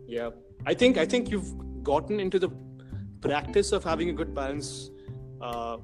Yeah, 0.07 0.29
I 0.65 0.73
think 0.75 0.97
I 0.97 1.05
think 1.05 1.31
you've 1.31 1.51
gotten 1.83 2.19
into 2.19 2.37
the 2.37 2.49
practice 3.21 3.71
of 3.71 3.83
having 3.83 4.09
a 4.09 4.13
good 4.13 4.33
balance 4.35 4.91
uh, 5.41 5.77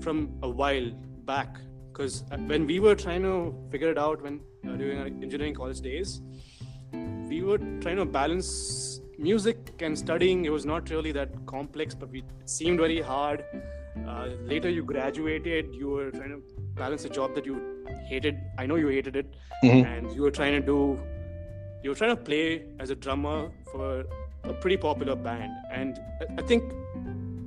from 0.00 0.32
a 0.42 0.50
while 0.50 0.90
back. 1.24 1.56
Because 1.94 2.24
when 2.46 2.66
we 2.66 2.80
were 2.80 2.94
trying 2.96 3.22
to 3.22 3.54
figure 3.70 3.90
it 3.90 3.98
out 3.98 4.20
when 4.20 4.40
uh, 4.68 4.72
during 4.76 4.98
our 4.98 5.06
engineering 5.06 5.54
college 5.54 5.80
days, 5.80 6.20
we 7.28 7.42
were 7.42 7.58
trying 7.80 7.96
to 7.96 8.04
balance 8.04 9.00
music 9.18 9.80
and 9.80 9.96
studying. 9.96 10.44
It 10.44 10.50
was 10.52 10.66
not 10.66 10.90
really 10.90 11.12
that 11.12 11.30
complex, 11.46 11.94
but 11.94 12.10
we, 12.10 12.18
it 12.42 12.50
seemed 12.58 12.80
very 12.88 13.00
hard. 13.12 13.44
uh, 14.12 14.22
later 14.50 14.70
you 14.76 14.82
graduated 14.86 15.74
you 15.80 15.88
were 15.96 16.06
trying 16.14 16.30
to 16.30 16.38
balance 16.78 17.04
a 17.08 17.10
job 17.16 17.34
that 17.36 17.44
you 17.50 17.58
hated 18.08 18.40
i 18.62 18.64
know 18.70 18.78
you 18.80 18.88
hated 18.94 19.18
it 19.20 19.36
Mhm. 19.66 19.82
and 19.90 20.08
you 20.16 20.24
were 20.24 20.32
trying 20.38 20.54
to 20.56 20.62
do 20.70 20.78
you 21.84 21.92
were 21.92 21.98
trying 22.00 22.14
to 22.16 22.22
play 22.30 22.40
as 22.86 22.94
a 22.94 22.96
drummer 23.04 23.36
for 23.70 23.86
a 24.52 24.56
pretty 24.64 24.78
popular 24.86 25.16
band 25.28 25.54
and 25.80 26.00
i 26.42 26.46
think 26.50 26.74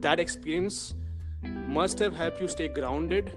that 0.07 0.23
experience 0.25 0.79
must 1.79 2.05
have 2.05 2.15
helped 2.21 2.41
you 2.45 2.49
stay 2.55 2.69
grounded 2.79 3.29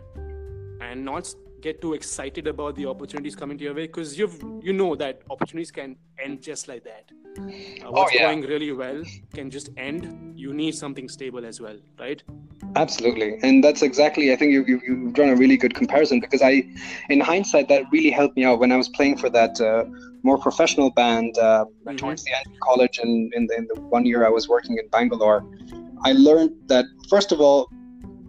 and 0.81 1.05
not 1.05 1.35
get 1.61 1.81
too 1.81 1.93
excited 1.93 2.47
about 2.47 2.75
the 2.75 2.87
opportunities 2.87 3.37
coming 3.37 3.59
to 3.59 3.65
your 3.65 3.75
way 3.75 3.87
because 3.87 4.19
you've 4.19 4.43
you 4.63 4.73
know 4.73 4.95
that 4.97 5.21
opportunities 5.31 5.71
can 5.71 5.97
end 6.19 6.43
just 6.43 6.69
like 6.69 6.83
that 6.85 7.11
uh, 7.39 7.91
what's 7.91 8.15
yeah. 8.15 8.23
going 8.23 8.41
really 8.43 8.73
well 8.73 9.03
can 9.35 9.51
just 9.51 9.69
end 9.77 10.33
you 10.35 10.55
need 10.55 10.75
something 10.75 11.09
stable 11.09 11.45
as 11.45 11.61
well 11.61 11.77
right 11.99 12.23
Absolutely, 12.77 13.37
and 13.43 13.65
that's 13.65 13.83
exactly. 13.83 14.33
I 14.33 14.37
think 14.37 14.53
you, 14.53 14.65
you 14.65 14.81
you've 14.87 15.13
drawn 15.15 15.31
a 15.31 15.35
really 15.35 15.57
good 15.57 15.75
comparison 15.75 16.21
because 16.21 16.41
I, 16.41 16.63
in 17.09 17.19
hindsight, 17.19 17.69
that 17.69 17.85
really 17.91 18.11
helped 18.11 18.37
me 18.37 18.45
out 18.45 18.61
when 18.61 18.71
I 18.71 18.77
was 18.77 18.89
playing 18.89 19.17
for 19.17 19.29
that 19.31 19.61
uh, 19.61 19.85
more 20.23 20.39
professional 20.39 20.91
band 20.91 21.37
uh, 21.39 21.65
Mhm. 21.87 21.97
towards 21.99 22.23
the 22.23 22.33
end 22.37 22.47
of 22.47 22.61
college 22.61 22.99
and 23.03 23.33
in 23.35 23.47
the, 23.49 23.57
in 23.57 23.67
the 23.73 23.81
one 23.81 24.05
year 24.07 24.25
I 24.25 24.29
was 24.29 24.49
working 24.49 24.79
in 24.79 24.87
Bangalore. 24.91 25.45
I 26.05 26.13
learned 26.13 26.53
that 26.67 26.85
first 27.09 27.33
of 27.33 27.41
all, 27.41 27.69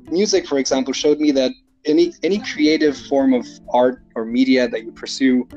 music, 0.10 0.48
for 0.48 0.58
example, 0.58 0.94
showed 0.94 1.20
me 1.20 1.30
that 1.32 1.52
any 1.86 2.14
any 2.24 2.40
creative 2.40 2.98
form 2.98 3.34
of 3.34 3.46
art 3.70 4.02
or 4.16 4.26
media 4.26 4.68
that 4.68 4.84
you 4.84 4.92
pursue, 4.92 5.48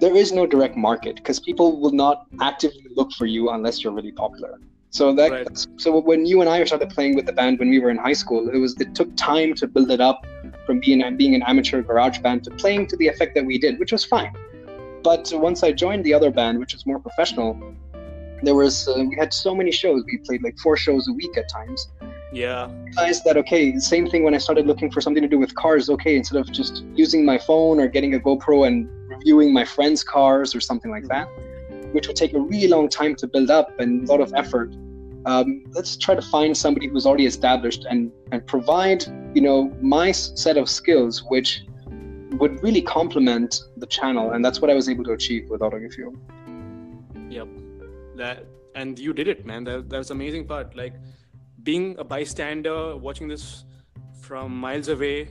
there 0.00 0.16
is 0.16 0.32
no 0.32 0.46
direct 0.46 0.76
market 0.76 1.16
because 1.16 1.40
people 1.40 1.80
will 1.80 1.92
not 1.92 2.26
actively 2.40 2.86
look 2.94 3.12
for 3.12 3.26
you 3.26 3.50
unless 3.50 3.82
you're 3.82 3.92
really 3.92 4.12
popular. 4.12 4.60
So 4.90 5.14
that 5.14 5.32
Right. 5.32 5.66
so 5.76 5.98
when 5.98 6.26
you 6.26 6.40
and 6.40 6.48
I 6.48 6.64
started 6.64 6.90
playing 6.90 7.16
with 7.16 7.26
the 7.26 7.32
band 7.32 7.58
when 7.58 7.70
we 7.70 7.78
were 7.78 7.90
in 7.90 7.98
high 7.98 8.14
school, 8.14 8.48
it 8.48 8.58
was 8.58 8.78
it 8.80 8.94
took 8.94 9.14
time 9.16 9.54
to 9.54 9.66
build 9.66 9.90
it 9.90 10.00
up 10.00 10.26
from 10.66 10.80
being 10.80 11.00
being 11.16 11.34
an 11.34 11.42
amateur 11.42 11.82
garage 11.82 12.18
band 12.20 12.44
to 12.44 12.50
playing 12.52 12.86
to 12.88 12.96
the 12.96 13.08
effect 13.08 13.34
that 13.34 13.44
we 13.44 13.58
did, 13.58 13.78
which 13.78 13.92
was 13.92 14.04
fine. 14.04 14.32
But 15.02 15.30
once 15.34 15.62
I 15.62 15.72
joined 15.72 16.04
the 16.04 16.14
other 16.14 16.30
band, 16.30 16.58
which 16.58 16.72
was 16.72 16.84
more 16.86 16.98
professional, 16.98 17.50
there 18.42 18.54
was 18.54 18.88
uh, 18.88 19.04
we 19.08 19.16
had 19.16 19.32
so 19.32 19.54
many 19.54 19.70
shows. 19.70 20.04
We 20.06 20.18
played 20.18 20.42
like 20.42 20.58
four 20.58 20.76
shows 20.76 21.08
a 21.08 21.12
week 21.12 21.36
at 21.36 21.48
times. 21.48 21.88
Yeah 22.32 22.68
Realized 22.96 23.24
that 23.24 23.36
okay, 23.36 23.78
same 23.78 24.08
thing 24.08 24.24
when 24.24 24.34
I 24.34 24.38
started 24.38 24.66
looking 24.66 24.90
for 24.90 25.00
something 25.00 25.22
to 25.22 25.28
do 25.28 25.38
with 25.38 25.54
cars. 25.54 25.90
Okay, 25.90 26.16
instead 26.16 26.38
of 26.40 26.50
just 26.50 26.84
using 26.94 27.24
my 27.24 27.38
phone 27.38 27.78
or 27.78 27.88
getting 27.88 28.14
a 28.14 28.18
GoPro 28.18 28.66
and 28.66 28.88
reviewing 29.08 29.52
my 29.52 29.64
friends' 29.64 30.02
cars 30.02 30.54
or 30.54 30.60
something 30.60 30.90
like 30.90 31.06
that, 31.08 31.28
which 31.92 32.06
would 32.06 32.16
take 32.16 32.32
a 32.34 32.40
really 32.40 32.68
long 32.68 32.88
time 32.88 33.14
to 33.16 33.26
build 33.26 33.50
up 33.50 33.78
and 33.78 34.08
a 34.08 34.12
lot 34.12 34.20
of 34.20 34.32
effort. 34.34 34.74
Um, 35.26 35.64
let's 35.72 35.96
try 35.96 36.14
to 36.14 36.22
find 36.22 36.56
somebody 36.56 36.86
who's 36.86 37.04
already 37.04 37.26
established 37.26 37.84
and 37.90 38.12
and 38.32 38.46
provide 38.46 39.04
you 39.34 39.42
know 39.42 39.74
my 39.80 40.12
set 40.12 40.56
of 40.56 40.68
skills, 40.68 41.22
which 41.28 41.64
would 42.32 42.62
really 42.62 42.82
complement 42.82 43.62
the 43.76 43.86
channel, 43.86 44.32
and 44.32 44.44
that's 44.44 44.60
what 44.60 44.70
I 44.70 44.74
was 44.74 44.88
able 44.88 45.04
to 45.04 45.12
achieve 45.12 45.48
with 45.50 45.60
Autogefühl. 45.60 46.16
Yep. 47.30 47.48
That 48.16 48.46
and 48.74 48.98
you 48.98 49.12
did 49.12 49.28
it, 49.28 49.44
man. 49.44 49.64
That 49.64 49.88
that's 49.88 50.08
the 50.08 50.14
amazing 50.14 50.46
part. 50.46 50.76
Like 50.76 50.94
being 51.66 51.96
a 51.98 52.04
bystander, 52.04 52.96
watching 52.96 53.28
this 53.28 53.64
from 54.22 54.56
miles 54.56 54.88
away. 54.88 55.30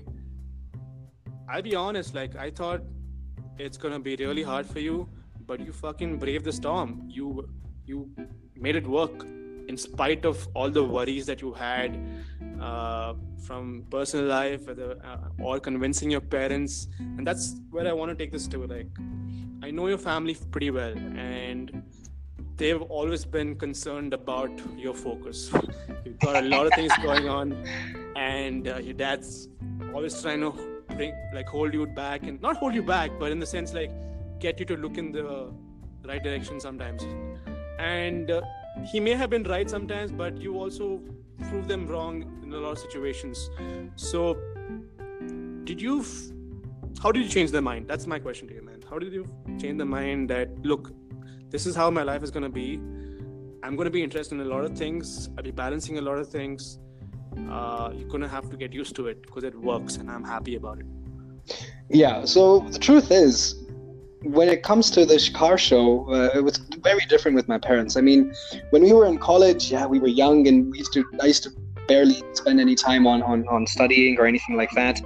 I'll 1.49 1.61
be 1.61 1.75
honest, 1.75 2.13
like 2.13 2.35
I 2.35 2.49
thought 2.51 2.81
it's 3.57 3.77
gonna 3.77 3.99
be 3.99 4.15
really 4.17 4.43
hard 4.43 4.65
for 4.65 4.79
you, 4.79 5.07
but 5.47 5.59
you 5.59 5.71
fucking 5.71 6.17
braved 6.19 6.45
the 6.45 6.51
storm. 6.51 7.03
You 7.07 7.47
you 7.85 8.09
made 8.55 8.75
it 8.75 8.87
work 8.87 9.25
in 9.67 9.77
spite 9.77 10.25
of 10.25 10.47
all 10.53 10.69
the 10.69 10.83
worries 10.83 11.25
that 11.25 11.41
you 11.41 11.53
had 11.53 11.97
uh, 12.61 13.13
from 13.45 13.85
personal 13.89 14.25
life 14.25 14.67
whether, 14.67 14.97
uh, 15.03 15.43
or 15.43 15.59
convincing 15.59 16.11
your 16.11 16.21
parents 16.21 16.87
and 16.99 17.25
that's 17.25 17.55
where 17.71 17.87
i 17.87 17.91
want 17.91 18.09
to 18.09 18.15
take 18.15 18.31
this 18.31 18.47
to 18.47 18.65
like 18.65 18.87
i 19.63 19.71
know 19.71 19.87
your 19.87 19.97
family 19.97 20.35
pretty 20.51 20.69
well 20.71 20.95
and 21.17 21.83
they've 22.57 22.81
always 22.81 23.25
been 23.25 23.55
concerned 23.55 24.13
about 24.13 24.51
your 24.77 24.93
focus. 24.93 25.51
You've 26.05 26.19
got 26.19 26.43
a 26.43 26.47
lot 26.47 26.65
of 26.65 26.73
things 26.73 26.91
going 27.01 27.27
on 27.27 27.67
and 28.15 28.67
uh, 28.67 28.77
your 28.77 28.93
dad's 28.93 29.49
always 29.93 30.21
trying 30.21 30.41
to 30.41 30.51
bring 30.95 31.13
like 31.33 31.47
hold 31.47 31.73
you 31.73 31.85
back 31.85 32.23
and 32.23 32.41
not 32.41 32.55
hold 32.57 32.73
you 32.73 32.81
back 32.81 33.11
but 33.19 33.31
in 33.31 33.39
the 33.39 33.45
sense 33.45 33.73
like 33.73 33.91
get 34.39 34.59
you 34.59 34.65
to 34.65 34.77
look 34.77 34.97
in 34.97 35.11
the 35.11 35.51
right 36.05 36.23
direction 36.23 36.59
sometimes. 36.59 37.03
And 37.79 38.31
uh, 38.31 38.41
he 38.85 38.99
may 38.99 39.11
have 39.11 39.29
been 39.29 39.43
right 39.43 39.69
sometimes 39.69 40.11
but 40.11 40.39
you 40.39 40.57
also 40.57 41.01
prove 41.49 41.67
them 41.67 41.87
wrong 41.87 42.39
in 42.43 42.53
a 42.53 42.57
lot 42.57 42.71
of 42.71 42.79
situations. 42.79 43.49
So 43.95 44.37
did 45.65 45.81
you 45.81 46.01
f- 46.01 46.31
how 47.01 47.11
did 47.11 47.23
you 47.23 47.29
change 47.29 47.51
their 47.51 47.61
mind? 47.61 47.87
That's 47.87 48.07
my 48.07 48.19
question 48.19 48.47
to 48.47 48.53
you 48.53 48.61
man. 48.61 48.81
How 48.89 48.97
did 48.97 49.11
you 49.11 49.25
change 49.59 49.77
the 49.77 49.85
mind 49.85 50.29
that 50.29 50.57
look 50.63 50.93
this 51.49 51.65
is 51.65 51.75
how 51.75 51.89
my 51.89 52.03
life 52.03 52.23
is 52.23 52.31
going 52.31 52.43
to 52.43 52.49
be 52.49 52.75
i'm 53.63 53.75
going 53.75 53.85
to 53.85 53.91
be 53.91 54.03
interested 54.03 54.35
in 54.35 54.41
a 54.41 54.49
lot 54.55 54.63
of 54.65 54.77
things 54.77 55.29
i'll 55.37 55.43
be 55.43 55.51
balancing 55.51 55.97
a 55.97 56.01
lot 56.01 56.17
of 56.17 56.27
things 56.27 56.79
uh, 57.49 57.91
you're 57.93 58.07
going 58.07 58.21
to 58.21 58.27
have 58.29 58.49
to 58.49 58.55
get 58.55 58.71
used 58.73 58.95
to 58.95 59.07
it 59.07 59.21
because 59.21 59.43
it 59.43 59.55
works 59.55 59.97
and 59.97 60.09
i'm 60.09 60.23
happy 60.23 60.55
about 60.55 60.79
it 60.79 60.85
Yeah. 61.89 62.25
So 62.25 62.59
the 62.59 62.79
truth 62.79 63.11
is, 63.11 63.55
when 64.23 64.49
it 64.49 64.63
comes 64.63 64.89
to 64.91 65.05
this 65.05 65.29
car 65.29 65.57
show, 65.57 66.11
uh, 66.11 66.37
it 66.37 66.43
was 66.43 66.57
very 66.57 67.05
different 67.07 67.35
with 67.35 67.47
my 67.47 67.59
parents. 67.59 67.95
I 67.95 68.01
mean, 68.01 68.33
when 68.71 68.81
we 68.81 68.91
were 68.91 69.05
in 69.05 69.19
college, 69.19 69.71
yeah, 69.71 69.85
we 69.85 69.99
were 69.99 70.07
young, 70.07 70.47
and 70.47 70.71
we 70.71 70.79
used 70.79 70.93
to. 70.93 71.05
I 71.21 71.27
used 71.27 71.43
to 71.43 71.51
barely 71.87 72.23
spend 72.33 72.59
any 72.59 72.75
time 72.75 73.05
on 73.05 73.21
on, 73.21 73.47
on 73.47 73.67
studying 73.67 74.17
or 74.19 74.25
anything 74.25 74.55
like 74.57 74.71
that. 74.71 74.99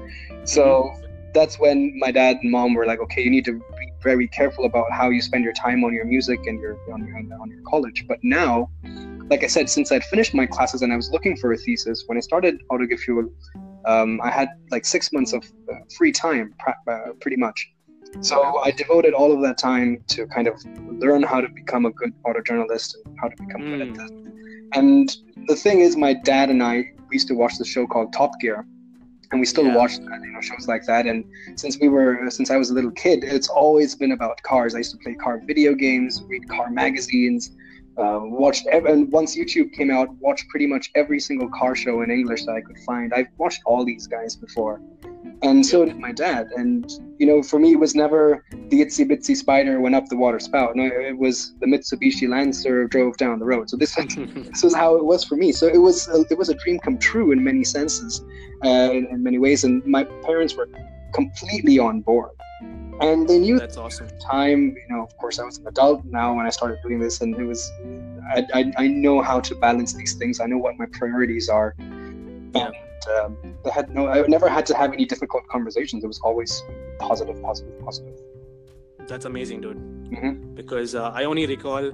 So 0.46 0.94
that's 1.34 1.60
when 1.60 2.00
my 2.00 2.12
dad 2.12 2.38
and 2.42 2.52
mom 2.52 2.74
were 2.74 2.86
like, 2.86 3.00
okay, 3.00 3.22
you 3.22 3.30
need 3.30 3.46
to 3.46 3.62
very 4.04 4.28
careful 4.28 4.66
about 4.66 4.92
how 4.92 5.10
you 5.10 5.22
spend 5.22 5.44
your 5.44 5.54
time 5.54 5.84
on 5.84 5.94
your 5.94 6.06
music 6.06 6.40
and 6.46 6.60
your 6.60 6.78
on 6.94 7.06
your, 7.08 7.18
on 7.42 7.50
your 7.50 7.62
college. 7.68 8.06
But 8.08 8.20
now, 8.24 8.70
like 9.30 9.44
I 9.44 9.48
said, 9.48 9.70
since 9.70 9.92
I'd 9.92 10.04
finished 10.06 10.34
my 10.34 10.46
classes 10.46 10.82
and 10.82 10.92
I 10.92 10.96
was 10.96 11.10
looking 11.12 11.36
for 11.38 11.54
a 11.54 11.58
thesis, 11.58 12.04
when 12.08 12.18
I 12.18 12.22
started 12.22 12.62
Autogefühl, 12.72 13.30
um, 13.86 14.20
I 14.22 14.30
had 14.30 14.50
like 14.72 14.86
six 14.86 15.12
months 15.12 15.34
of 15.34 15.44
uh, 15.72 15.76
free 15.98 16.12
time, 16.12 16.54
uh, 16.88 17.14
pretty 17.22 17.38
much. 17.38 17.68
So 18.22 18.58
I 18.60 18.72
devoted 18.72 19.14
all 19.14 19.32
of 19.32 19.42
that 19.42 19.58
time 19.58 20.04
to 20.08 20.26
kind 20.28 20.48
of 20.48 20.56
learn 21.04 21.22
how 21.22 21.42
to 21.42 21.50
become 21.50 21.86
a 21.86 21.92
good 21.92 22.12
auto 22.26 22.42
journalist 22.42 22.98
and 23.06 23.16
how 23.22 23.28
to 23.30 23.36
become 23.36 23.62
good 23.62 23.82
at 23.82 23.88
Mm. 23.90 23.98
this. 23.98 24.12
And 24.74 25.16
the 25.48 25.56
thing 25.56 25.82
is, 25.82 25.96
my 25.96 26.14
dad 26.14 26.50
and 26.50 26.62
I 26.64 26.76
we 27.10 27.16
used 27.16 27.28
to 27.28 27.34
watch 27.34 27.58
the 27.58 27.66
show 27.66 27.88
called 27.88 28.14
Top 28.14 28.40
Gear, 28.40 28.66
and 29.32 29.40
we 29.40 29.46
still 29.46 29.66
Yeah. 29.66 29.76
watch 29.76 29.94
uh, 30.00 30.16
you 30.26 30.32
know 30.32 30.42
shows 30.42 30.68
like 30.68 30.86
that. 30.86 31.06
And 31.06 31.24
since 31.56 31.78
we 31.80 31.88
were 31.90 32.30
since 32.30 32.50
I 32.52 32.58
was 32.58 32.70
a 32.70 32.74
little 32.74 32.92
kid, 32.92 33.24
it's 33.24 33.48
always 33.48 33.96
been 33.96 34.12
about 34.12 34.42
cars. 34.44 34.76
I 34.76 34.80
used 34.80 34.92
to 34.92 34.98
play 34.98 35.16
car 35.16 35.42
video 35.46 35.74
games, 35.74 36.24
read 36.28 36.48
car 36.50 36.70
magazines, 36.70 37.52
uh, 37.98 38.20
watched 38.24 38.66
and 38.68 39.12
once 39.12 39.36
YouTube 39.36 39.72
came 39.74 39.92
out, 39.92 40.10
watched 40.20 40.48
pretty 40.50 40.68
much 40.68 40.90
every 40.96 41.20
single 41.20 41.50
car 41.50 41.76
show 41.76 42.02
in 42.02 42.10
English 42.12 42.46
that 42.46 42.54
I 42.54 42.62
could 42.62 42.78
find. 42.86 43.14
I've 43.14 43.28
watched 43.38 43.62
all 43.66 43.86
these 43.86 44.08
guys 44.08 44.36
before, 44.36 44.82
and 45.42 45.66
so 45.66 45.86
did 45.86 46.00
my 46.00 46.12
dad. 46.12 46.48
And 46.56 46.90
you 47.18 47.26
know, 47.26 47.42
for 47.42 47.60
me, 47.60 47.74
it 47.74 47.80
was 47.80 47.96
never 47.96 48.44
the 48.70 48.82
itsy 48.82 49.10
bitsy 49.10 49.36
spider 49.36 49.80
went 49.80 49.96
up 49.96 50.08
the 50.08 50.18
water 50.18 50.40
spout. 50.40 50.76
No, 50.76 50.86
it 50.86 51.18
was 51.18 51.54
the 51.60 51.66
Mitsubishi 51.66 52.28
Lancer 52.30 52.86
drove 52.88 53.18
down 53.18 53.40
the 53.40 53.46
road. 53.46 53.70
So 53.70 53.78
this 53.78 53.96
this 54.16 54.64
was 54.64 54.76
how 54.76 54.96
it 54.96 55.06
was 55.06 55.24
for 55.24 55.36
me. 55.36 55.52
So 55.52 55.68
it 55.68 55.78
was 55.78 56.08
a, 56.08 56.26
it 56.30 56.38
was 56.38 56.50
a 56.50 56.56
dream 56.56 56.80
come 56.80 56.98
true 56.98 57.32
in 57.32 57.44
many 57.44 57.64
senses, 57.64 58.22
uh, 58.66 58.92
in, 58.92 59.08
in 59.08 59.24
many 59.24 59.40
ways. 59.40 59.64
And 59.64 59.86
my 59.86 60.04
parents 60.04 60.56
were 60.56 60.70
completely 61.14 61.80
on 61.80 62.02
board, 62.02 62.32
and 63.02 63.28
they 63.28 63.40
knew 63.40 63.58
that's 63.58 63.78
awesome 63.78 64.08
time 64.20 64.76
you 64.76 64.96
know 64.96 65.02
of 65.02 65.18
course 65.18 65.40
i 65.40 65.44
was 65.44 65.58
an 65.58 65.68
adult 65.68 66.04
now 66.06 66.36
when 66.36 66.46
i 66.46 66.50
started 66.50 66.78
doing 66.84 67.00
this 67.00 67.22
and 67.22 67.36
it 67.36 67.44
was 67.44 67.72
i, 68.36 68.46
I, 68.54 68.72
I 68.78 68.88
know 68.88 69.22
how 69.22 69.40
to 69.40 69.56
balance 69.56 69.94
these 69.94 70.14
things 70.14 70.40
i 70.40 70.46
know 70.46 70.58
what 70.58 70.78
my 70.78 70.86
priorities 70.92 71.50
are 71.50 71.76
Yeah. 72.56 72.68
and 72.68 73.36
um, 73.46 73.58
I 73.66 73.72
had 73.78 73.90
no 73.94 74.08
i 74.08 74.22
never 74.28 74.50
had 74.50 74.66
to 74.68 74.76
have 74.76 74.92
any 74.94 75.06
difficult 75.06 75.48
conversations 75.48 76.04
it 76.04 76.08
was 76.08 76.20
always 76.20 76.64
positive 77.00 77.42
positive 77.42 77.80
positive 77.88 78.18
That's 79.10 79.26
amazing, 79.28 79.62
dude. 79.66 79.78
Mhm. 80.16 80.34
Because 80.60 80.92
uh, 81.02 81.20
I 81.20 81.22
only 81.30 81.46
recall 81.52 81.86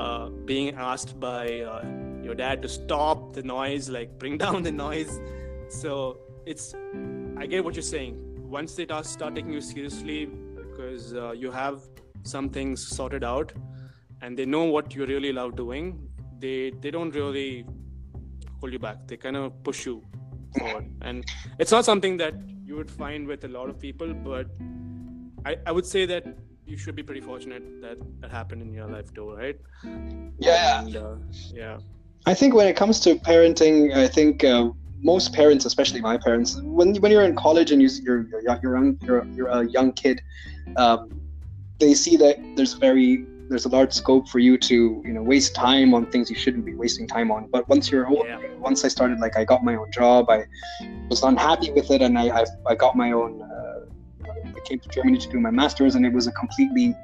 uh, 0.00 0.28
being 0.50 0.68
asked 0.90 1.12
by 1.24 1.40
uh, 1.72 1.80
your 2.26 2.36
dad 2.42 2.62
to 2.64 2.68
stop 2.74 3.18
the 3.38 3.42
noise, 3.52 3.88
like 3.96 4.10
bring 4.24 4.36
down 4.44 4.62
the 4.68 4.72
noise. 4.72 5.12
So 5.80 5.92
it's, 6.52 6.66
I 7.42 7.46
get 7.54 7.64
what 7.68 7.74
you're 7.78 7.90
saying. 7.96 8.14
Once 8.58 8.76
they 8.76 8.86
ta- 8.92 9.02
start 9.16 9.34
taking 9.38 9.52
you 9.58 9.62
seriously, 9.72 10.18
because 10.62 11.12
uh, 11.14 11.32
you 11.44 11.50
have 11.50 11.76
some 12.34 12.48
things 12.58 12.86
sorted 12.98 13.24
out, 13.32 13.52
and 14.22 14.38
they 14.42 14.46
know 14.54 14.64
what 14.76 14.94
you 14.94 15.06
really 15.14 15.32
love 15.40 15.56
doing, 15.64 15.86
they 16.46 16.58
they 16.86 16.92
don't 16.98 17.14
really 17.22 17.50
hold 18.64 18.72
you 18.72 18.78
back. 18.78 19.06
They 19.06 19.18
kind 19.18 19.36
of 19.36 19.62
push 19.62 19.84
you 19.84 20.02
forward, 20.58 20.86
and 21.02 21.26
it's 21.58 21.70
not 21.70 21.84
something 21.84 22.16
that 22.16 22.34
you 22.64 22.76
would 22.76 22.90
find 22.90 23.26
with 23.26 23.44
a 23.44 23.48
lot 23.56 23.68
of 23.68 23.78
people, 23.78 24.14
but 24.14 24.46
I, 25.44 25.56
I 25.66 25.72
would 25.72 25.84
say 25.84 26.06
that 26.06 26.24
you 26.66 26.78
should 26.78 26.96
be 27.00 27.02
pretty 27.02 27.20
fortunate 27.20 27.64
that 27.82 27.98
that 28.20 28.30
happened 28.30 28.62
in 28.62 28.72
your 28.72 28.88
life 28.88 29.12
too, 29.12 29.26
right? 29.32 29.58
yeah 30.38 30.80
And 30.80 30.96
uh, 30.96 31.16
yeah, 31.52 31.76
I 32.32 32.32
think 32.32 32.54
when 32.54 32.66
it 32.72 32.76
comes 32.82 33.00
to 33.00 33.16
parenting, 33.16 33.94
I 34.04 34.08
think 34.08 34.44
uh, 34.44 34.70
most 35.12 35.34
parents, 35.34 35.66
especially 35.66 36.00
my 36.00 36.16
parents, 36.16 36.56
when 36.78 36.96
when 37.02 37.12
you're 37.12 37.28
in 37.32 37.36
college 37.44 37.70
and 37.76 37.82
you, 37.82 37.90
you're 38.06 38.22
you're 38.30 38.42
you're, 38.62 38.76
young, 38.78 38.98
you're, 39.02 39.24
you're 39.36 39.52
a 39.60 39.62
young 39.76 39.92
kid, 39.92 40.22
um, 40.78 41.20
they 41.84 41.92
see 41.92 42.16
that 42.24 42.42
there's 42.56 42.74
very 42.88 43.26
there's 43.48 43.64
a 43.64 43.68
large 43.68 43.92
scope 43.92 44.28
for 44.28 44.38
you 44.38 44.56
to 44.58 45.02
you 45.04 45.12
know 45.12 45.22
waste 45.22 45.54
time 45.54 45.94
on 45.94 46.06
things 46.10 46.30
you 46.30 46.36
shouldn't 46.36 46.64
be 46.64 46.74
wasting 46.74 47.06
time 47.06 47.30
on. 47.30 47.48
But 47.50 47.68
once 47.68 47.90
you're 47.90 48.10
yeah. 48.10 48.40
once 48.58 48.84
I 48.84 48.88
started 48.88 49.20
like 49.20 49.36
I 49.36 49.44
got 49.44 49.64
my 49.64 49.76
own 49.76 49.90
job, 49.90 50.30
I 50.30 50.44
was 51.08 51.22
unhappy 51.22 51.70
with 51.72 51.90
it, 51.90 52.02
and 52.02 52.18
I 52.18 52.40
I, 52.40 52.44
I 52.66 52.74
got 52.74 52.96
my 52.96 53.12
own. 53.12 53.42
Uh, 53.42 53.80
I 54.56 54.60
came 54.64 54.78
to 54.78 54.88
Germany 54.88 55.18
to 55.18 55.28
do 55.28 55.40
my 55.40 55.50
master's, 55.50 55.94
and 55.94 56.06
it 56.06 56.12
was 56.12 56.26
a 56.26 56.32
completely 56.32 56.94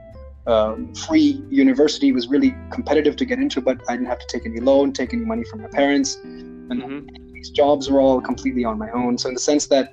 um, 0.47 0.95
free 0.95 1.43
university. 1.51 2.09
It 2.09 2.15
was 2.15 2.29
really 2.29 2.55
competitive 2.71 3.17
to 3.17 3.25
get 3.25 3.39
into, 3.39 3.61
but 3.61 3.81
I 3.89 3.93
didn't 3.93 4.09
have 4.09 4.21
to 4.21 4.27
take 4.27 4.47
any 4.47 4.61
loan, 4.61 4.93
take 4.93 5.13
any 5.13 5.25
money 5.25 5.45
from 5.45 5.63
my 5.63 5.69
parents, 5.69 6.17
and 6.17 6.71
mm-hmm. 6.71 7.33
these 7.33 7.51
jobs 7.51 7.91
were 7.91 8.01
all 8.01 8.21
completely 8.21 8.65
on 8.65 8.79
my 8.79 8.91
own. 8.91 9.19
So 9.19 9.29
in 9.29 9.35
the 9.35 9.41
sense 9.41 9.67
that, 9.69 9.93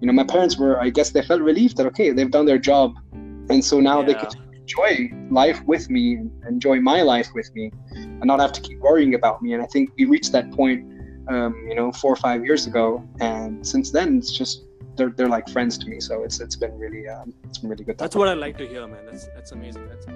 you 0.00 0.06
know, 0.06 0.12
my 0.12 0.24
parents 0.24 0.58
were, 0.58 0.80
I 0.80 0.90
guess, 0.90 1.10
they 1.10 1.22
felt 1.22 1.40
relieved 1.40 1.76
that 1.78 1.86
okay, 1.86 2.10
they've 2.10 2.30
done 2.30 2.46
their 2.46 2.58
job, 2.58 2.94
and 3.12 3.64
so 3.64 3.80
now 3.80 4.00
yeah. 4.00 4.06
they 4.06 4.14
could 4.14 4.34
enjoy 4.66 5.10
life 5.30 5.62
with 5.64 5.88
me, 5.88 6.14
and 6.14 6.30
enjoy 6.48 6.80
my 6.80 7.02
life 7.02 7.28
with 7.34 7.54
me, 7.54 7.70
and 7.92 8.24
not 8.24 8.40
have 8.40 8.52
to 8.52 8.60
keep 8.60 8.78
worrying 8.80 9.14
about 9.14 9.40
me. 9.42 9.52
And 9.54 9.62
I 9.62 9.66
think 9.66 9.90
we 9.96 10.04
reached 10.04 10.32
that 10.32 10.50
point, 10.50 10.84
um, 11.28 11.54
you 11.68 11.74
know, 11.74 11.92
four 11.92 12.12
or 12.12 12.16
five 12.16 12.44
years 12.44 12.66
ago, 12.66 13.06
and 13.20 13.66
since 13.66 13.90
then 13.90 14.18
it's 14.18 14.32
just 14.32 14.64
they're, 14.96 15.10
they're 15.10 15.28
like 15.28 15.48
friends 15.48 15.78
to 15.78 15.86
me. 15.88 16.00
So 16.00 16.24
it's 16.24 16.40
it's 16.40 16.56
been 16.56 16.76
really 16.78 17.08
um, 17.08 17.32
it's 17.44 17.58
been 17.58 17.70
really 17.70 17.84
good. 17.84 17.98
That's 17.98 18.16
what 18.16 18.28
I 18.28 18.34
like 18.34 18.58
to 18.58 18.66
hear, 18.66 18.86
man. 18.86 19.06
That's 19.06 19.26
that's 19.36 19.52
amazing. 19.52 19.88
That's 19.88 20.06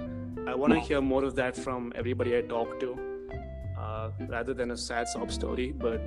I 0.47 0.55
want 0.55 0.73
to 0.73 0.79
hear 0.79 1.01
more 1.01 1.23
of 1.23 1.35
that 1.35 1.55
from 1.55 1.93
everybody 1.95 2.37
I 2.37 2.41
talk 2.41 2.79
to, 2.81 2.89
uh, 3.79 4.09
rather 4.27 4.53
than 4.53 4.71
a 4.71 4.77
sad 4.77 5.07
sob 5.07 5.31
story. 5.31 5.71
But 5.71 6.01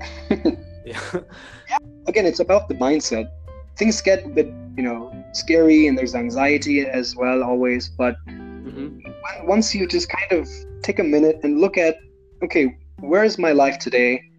yeah. 0.84 1.00
yeah. 1.70 1.78
Again, 2.06 2.26
it's 2.26 2.40
about 2.40 2.68
the 2.68 2.74
mindset. 2.74 3.28
Things 3.76 4.00
get 4.00 4.25
a 4.25 4.28
bit, 4.28 4.52
you 4.76 4.83
know, 4.83 5.12
scary, 5.33 5.87
and 5.87 5.99
there's 5.99 6.14
anxiety 6.14 6.81
as 6.81 7.16
well, 7.16 7.43
always. 7.43 7.88
But 7.88 8.16
mm-hmm. 8.26 9.47
once 9.47 9.75
you 9.75 9.87
just 9.87 10.09
kind 10.09 10.33
of 10.33 10.49
take 10.83 10.99
a 10.99 11.04
minute 11.04 11.40
and 11.43 11.61
look 11.61 11.76
at, 11.76 11.97
okay, 12.43 12.76
where 13.00 13.25
is 13.25 13.38
my 13.38 13.52
life 13.52 13.78
today? 13.78 14.31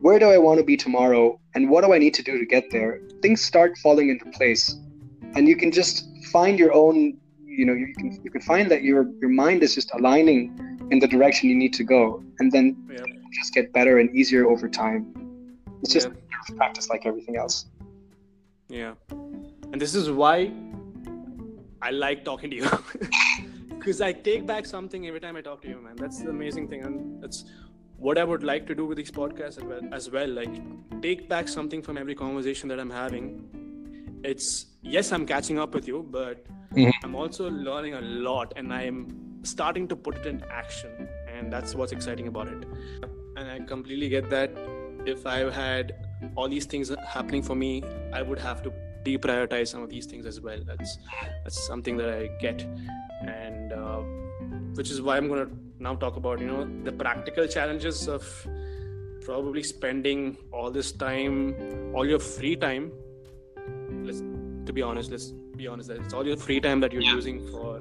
where 0.00 0.18
do 0.18 0.26
I 0.26 0.38
want 0.38 0.58
to 0.58 0.64
be 0.64 0.76
tomorrow 0.76 1.38
and 1.54 1.68
what 1.70 1.84
do 1.84 1.92
I 1.92 1.98
need 1.98 2.14
to 2.14 2.22
do 2.22 2.38
to 2.38 2.46
get 2.46 2.70
there, 2.70 3.00
things 3.22 3.40
start 3.40 3.76
falling 3.78 4.08
into 4.10 4.26
place. 4.26 4.76
And 5.34 5.48
you 5.48 5.56
can 5.56 5.72
just 5.72 6.08
find 6.26 6.58
your 6.58 6.72
own, 6.72 7.16
you 7.44 7.64
know, 7.64 7.72
you 7.72 7.92
can 7.94 8.18
you 8.22 8.30
can 8.30 8.40
find 8.40 8.70
that 8.70 8.82
your 8.82 9.06
your 9.20 9.30
mind 9.30 9.62
is 9.62 9.74
just 9.74 9.90
aligning 9.94 10.40
in 10.90 11.00
the 11.00 11.08
direction 11.08 11.48
you 11.48 11.56
need 11.56 11.74
to 11.74 11.84
go. 11.84 12.22
And 12.38 12.50
then 12.52 12.76
yeah. 12.90 13.02
just 13.34 13.52
get 13.52 13.72
better 13.72 13.98
and 13.98 14.14
easier 14.14 14.48
over 14.48 14.68
time. 14.68 15.12
It's 15.82 15.92
just 15.92 16.08
yeah. 16.08 16.56
practice 16.56 16.88
like 16.88 17.04
everything 17.04 17.36
else. 17.36 17.66
Yeah. 18.68 18.94
And 19.10 19.80
this 19.80 19.94
is 19.94 20.10
why 20.10 20.52
I 21.80 21.90
like 21.90 22.24
talking 22.24 22.50
to 22.50 22.56
you. 22.56 22.68
Because 23.78 24.00
I 24.00 24.12
take 24.12 24.46
back 24.46 24.66
something 24.66 25.06
every 25.06 25.20
time 25.20 25.36
I 25.36 25.40
talk 25.40 25.62
to 25.62 25.68
you, 25.68 25.80
man. 25.80 25.96
That's 25.96 26.20
the 26.20 26.30
amazing 26.30 26.68
thing. 26.68 26.82
And 26.82 27.22
that's 27.22 27.44
what 27.96 28.18
I 28.18 28.24
would 28.24 28.42
like 28.42 28.66
to 28.66 28.74
do 28.74 28.84
with 28.84 28.98
these 28.98 29.10
podcasts 29.10 29.58
as 29.58 29.64
well, 29.64 29.80
as 29.92 30.10
well, 30.10 30.28
like 30.28 30.52
take 31.00 31.28
back 31.28 31.48
something 31.48 31.80
from 31.80 31.96
every 31.96 32.14
conversation 32.14 32.68
that 32.68 32.80
I'm 32.80 32.90
having. 32.90 34.20
It's 34.24 34.66
yes, 34.82 35.12
I'm 35.12 35.26
catching 35.26 35.58
up 35.58 35.74
with 35.74 35.88
you, 35.88 36.06
but 36.10 36.44
mm-hmm. 36.74 36.90
I'm 37.02 37.14
also 37.14 37.50
learning 37.50 37.94
a 37.94 38.00
lot, 38.00 38.52
and 38.56 38.74
I'm 38.74 39.38
starting 39.42 39.88
to 39.88 39.96
put 39.96 40.16
it 40.16 40.26
in 40.26 40.44
action, 40.50 41.08
and 41.32 41.52
that's 41.52 41.74
what's 41.74 41.92
exciting 41.92 42.28
about 42.28 42.48
it. 42.48 42.64
And 43.36 43.48
I 43.48 43.60
completely 43.60 44.08
get 44.08 44.28
that. 44.30 44.50
If 45.06 45.24
I 45.26 45.50
had 45.50 46.07
all 46.36 46.48
these 46.48 46.66
things 46.66 46.92
happening 47.06 47.42
for 47.42 47.54
me, 47.54 47.82
I 48.12 48.22
would 48.22 48.38
have 48.38 48.62
to 48.62 48.72
deprioritize 49.04 49.68
some 49.68 49.82
of 49.82 49.90
these 49.90 50.06
things 50.06 50.26
as 50.26 50.40
well. 50.40 50.60
That's 50.64 50.98
that's 51.44 51.66
something 51.66 51.96
that 51.96 52.10
I 52.10 52.28
get, 52.40 52.62
and 53.22 53.72
uh, 53.72 54.00
which 54.74 54.90
is 54.90 55.00
why 55.00 55.16
I'm 55.16 55.28
gonna 55.28 55.48
now 55.78 55.94
talk 55.94 56.16
about 56.16 56.40
you 56.40 56.46
know 56.46 56.68
the 56.84 56.92
practical 56.92 57.46
challenges 57.46 58.08
of 58.08 58.24
probably 59.24 59.62
spending 59.62 60.36
all 60.52 60.70
this 60.70 60.90
time 60.92 61.54
all 61.94 62.06
your 62.06 62.18
free 62.18 62.56
time 62.56 62.90
let's 64.04 64.20
to 64.66 64.72
be 64.72 64.82
honest 64.82 65.10
let's 65.10 65.32
be 65.56 65.66
honest 65.66 65.90
it's 65.90 66.14
all 66.14 66.26
your 66.26 66.36
free 66.36 66.60
time 66.60 66.80
that 66.80 66.92
you're 66.92 67.02
yeah. 67.02 67.14
using 67.14 67.46
for 67.48 67.80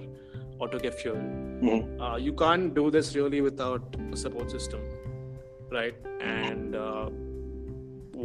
Autogefühl 0.59 1.17
mm-hmm. 1.61 2.01
uh, 2.01 2.17
you 2.17 2.33
can't 2.33 2.73
do 2.73 2.91
this 2.91 3.15
really 3.15 3.41
without 3.41 3.95
a 4.11 4.17
support 4.17 4.51
system 4.51 4.81
right 5.71 5.95
and 6.21 6.75
uh, 6.75 7.09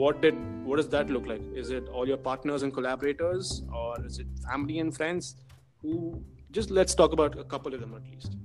what 0.00 0.20
did 0.22 0.37
what 0.66 0.76
does 0.81 0.88
that 0.88 1.11
look 1.14 1.26
like 1.26 1.42
is 1.62 1.70
it 1.78 1.88
all 1.88 2.07
your 2.09 2.20
partners 2.28 2.62
and 2.62 2.72
collaborators 2.72 3.62
or 3.81 3.88
is 4.07 4.18
it 4.18 4.26
family 4.50 4.78
and 4.85 4.96
friends 4.96 5.37
who 5.83 5.96
just 6.50 6.70
let's 6.70 6.94
talk 6.94 7.12
about 7.12 7.38
a 7.38 7.44
couple 7.44 7.74
of 7.74 7.81
them 7.81 7.94
at 7.94 8.11
least 8.11 8.38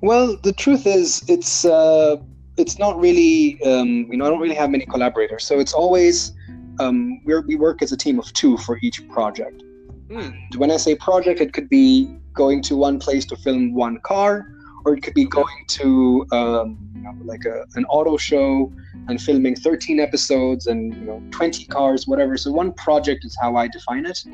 well, 0.00 0.36
the 0.36 0.52
truth 0.52 0.86
is, 0.86 1.24
it's 1.28 1.64
uh, 1.64 2.16
it's 2.56 2.78
not 2.78 2.98
really 3.00 3.62
um, 3.64 4.06
you 4.10 4.16
know 4.16 4.26
I 4.26 4.30
don't 4.30 4.40
really 4.40 4.54
have 4.54 4.70
many 4.70 4.86
collaborators, 4.86 5.44
so 5.44 5.58
it's 5.58 5.72
always 5.72 6.32
um, 6.80 7.20
we 7.24 7.38
we 7.40 7.56
work 7.56 7.82
as 7.82 7.92
a 7.92 7.96
team 7.96 8.18
of 8.18 8.32
two 8.32 8.56
for 8.58 8.78
each 8.82 9.06
project. 9.08 9.62
Mm. 10.08 10.56
When 10.56 10.70
I 10.70 10.76
say 10.76 10.94
project, 10.96 11.40
it 11.40 11.52
could 11.52 11.68
be 11.68 12.18
going 12.32 12.62
to 12.62 12.76
one 12.76 12.98
place 12.98 13.24
to 13.26 13.36
film 13.36 13.74
one 13.74 14.00
car, 14.00 14.46
or 14.84 14.94
it 14.94 15.02
could 15.02 15.14
be 15.14 15.24
going 15.24 15.64
to 15.68 16.26
um, 16.32 16.78
you 16.94 17.02
know, 17.02 17.14
like 17.24 17.44
a, 17.44 17.64
an 17.74 17.84
auto 17.86 18.16
show 18.16 18.72
and 19.08 19.20
filming 19.20 19.54
13 19.54 20.00
episodes 20.00 20.66
and 20.66 20.94
you 20.94 21.04
know 21.04 21.22
20 21.30 21.66
cars, 21.66 22.06
whatever. 22.06 22.36
So 22.36 22.52
one 22.52 22.72
project 22.72 23.24
is 23.24 23.36
how 23.40 23.56
I 23.56 23.68
define 23.68 24.06
it. 24.06 24.24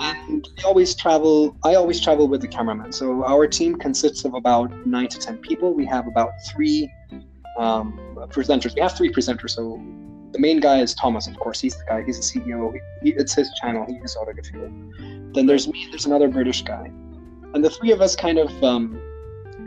And 0.00 0.48
we 0.56 0.62
always 0.62 0.94
travel 0.94 1.56
i 1.64 1.74
always 1.74 2.00
travel 2.00 2.28
with 2.28 2.40
the 2.40 2.48
cameraman. 2.48 2.92
So 2.92 3.24
our 3.24 3.46
team 3.46 3.74
consists 3.74 4.24
of 4.24 4.34
about 4.34 4.86
nine 4.86 5.08
to 5.08 5.18
ten 5.18 5.38
people. 5.38 5.74
We 5.74 5.86
have 5.86 6.06
about 6.06 6.30
three 6.50 6.92
um, 7.58 7.98
presenters. 8.30 8.74
We 8.74 8.80
have 8.82 8.96
three 8.96 9.12
presenters. 9.12 9.50
So 9.50 9.82
the 10.30 10.38
main 10.38 10.60
guy 10.60 10.80
is 10.80 10.94
thomas 10.94 11.26
of 11.26 11.36
course. 11.38 11.60
He's 11.60 11.76
the 11.76 11.84
guy 11.88 12.04
he's 12.04 12.16
the 12.16 12.40
ceo 12.40 12.72
he, 13.02 13.10
it's 13.10 13.34
his 13.34 13.50
channel. 13.60 13.84
He 13.86 13.94
is 13.94 14.16
Autogefühl. 14.16 15.34
Then 15.34 15.46
there's 15.46 15.66
me 15.66 15.88
there's 15.90 16.06
another 16.06 16.28
british 16.28 16.62
guy. 16.62 16.92
And 17.54 17.64
the 17.64 17.70
three 17.70 17.92
of 17.92 18.00
us 18.00 18.14
kind 18.14 18.38
of 18.38 18.62
um, 18.62 19.00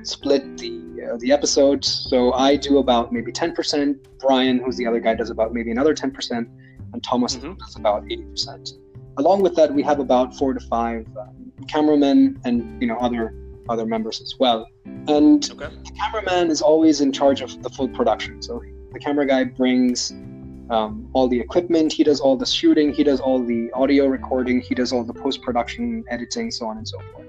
split 0.07 0.57
the 0.57 0.79
uh, 1.01 1.17
the 1.19 1.31
episodes 1.31 2.07
so 2.09 2.33
i 2.33 2.55
do 2.55 2.77
about 2.77 3.11
maybe 3.11 3.31
10% 3.31 3.97
brian 4.19 4.59
who's 4.59 4.77
the 4.77 4.85
other 4.85 4.99
guy 4.99 5.15
does 5.15 5.29
about 5.29 5.53
maybe 5.53 5.71
another 5.71 5.95
10% 5.95 6.47
and 6.93 7.03
thomas 7.03 7.35
mm-hmm. 7.35 7.53
does 7.53 7.75
about 7.75 8.03
80% 8.05 8.73
along 9.17 9.41
with 9.41 9.55
that, 9.55 9.73
we 9.73 9.83
have 9.83 9.99
about 9.99 10.35
four 10.35 10.53
to 10.53 10.59
five 10.59 11.05
um, 11.17 11.53
cameramen 11.67 12.39
and 12.45 12.81
you 12.81 12.87
know 12.87 12.97
other 12.97 13.33
other 13.69 13.85
members 13.85 14.21
as 14.21 14.35
well. 14.39 14.67
And 14.85 15.49
okay. 15.51 15.73
the 15.83 15.91
cameraman 15.99 16.49
is 16.49 16.61
always 16.61 17.01
in 17.01 17.11
charge 17.11 17.41
of 17.41 17.61
the 17.63 17.69
full 17.69 17.87
production. 17.87 18.41
So 18.41 18.61
the 18.91 18.99
camera 18.99 19.25
guy 19.25 19.43
brings 19.45 20.11
um, 20.69 21.09
all 21.13 21.27
the 21.27 21.39
equipment, 21.39 21.93
he 21.93 22.03
does 22.03 22.19
all 22.19 22.35
the 22.35 22.45
shooting, 22.45 22.93
he 22.93 23.03
does 23.03 23.19
all 23.19 23.43
the 23.43 23.71
audio 23.73 24.07
recording, 24.07 24.61
he 24.61 24.73
does 24.73 24.91
all 24.91 25.03
the 25.03 25.13
post 25.13 25.41
production, 25.41 26.03
editing, 26.09 26.49
so 26.51 26.65
on 26.65 26.77
and 26.77 26.87
so 26.87 26.97
forth. 27.11 27.20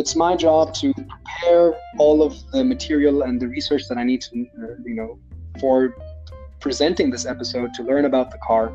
It's 0.00 0.16
my 0.16 0.34
job 0.34 0.72
to 0.74 0.92
prepare 0.94 1.74
all 1.98 2.22
of 2.22 2.32
the 2.52 2.64
material 2.64 3.22
and 3.22 3.40
the 3.40 3.48
research 3.48 3.82
that 3.88 3.98
I 3.98 4.04
need 4.04 4.22
to, 4.22 4.46
uh, 4.62 4.66
you 4.84 4.94
know, 4.94 5.18
for 5.60 5.94
presenting 6.58 7.10
this 7.10 7.26
episode 7.26 7.74
to 7.74 7.82
learn 7.82 8.04
about 8.06 8.30
the 8.30 8.38
car. 8.38 8.72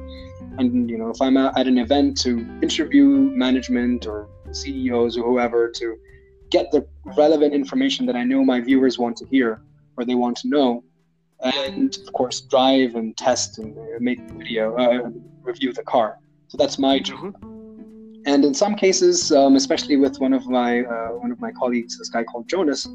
And 0.59 0.89
you 0.89 0.97
know 0.97 1.09
if 1.09 1.21
i'm 1.21 1.37
at 1.37 1.67
an 1.67 1.77
event 1.77 2.17
to 2.25 2.29
interview 2.61 3.05
management 3.45 4.07
or 4.11 4.29
ceos 4.51 5.17
or 5.17 5.23
whoever 5.29 5.69
to 5.79 5.97
get 6.49 6.71
the 6.71 6.81
relevant 7.17 7.53
information 7.53 8.05
that 8.05 8.15
i 8.15 8.23
know 8.23 8.41
my 8.53 8.59
viewers 8.61 8.97
want 8.97 9.17
to 9.17 9.25
hear 9.25 9.61
or 9.97 10.05
they 10.05 10.15
want 10.15 10.37
to 10.37 10.47
know 10.47 10.83
and 11.41 11.97
of 11.97 12.13
course 12.13 12.41
drive 12.41 12.95
and 12.95 13.15
test 13.17 13.57
and 13.59 13.75
make 13.99 14.19
video 14.31 14.75
uh, 14.75 15.09
review 15.43 15.73
the 15.73 15.83
car. 15.83 16.17
So 16.47 16.57
that's 16.57 16.79
my 16.79 16.99
job. 16.99 17.19
Mm-hmm. 17.19 17.54
And 18.25 18.43
in 18.43 18.53
some 18.53 18.75
cases 18.75 19.31
um, 19.31 19.55
especially 19.55 19.97
with 19.97 20.19
one 20.19 20.33
of 20.33 20.47
my 20.47 20.81
uh, 20.81 21.09
one 21.09 21.31
of 21.31 21.39
my 21.39 21.51
colleagues 21.51 21.97
this 21.97 22.09
guy 22.09 22.23
called 22.23 22.47
jonas 22.47 22.87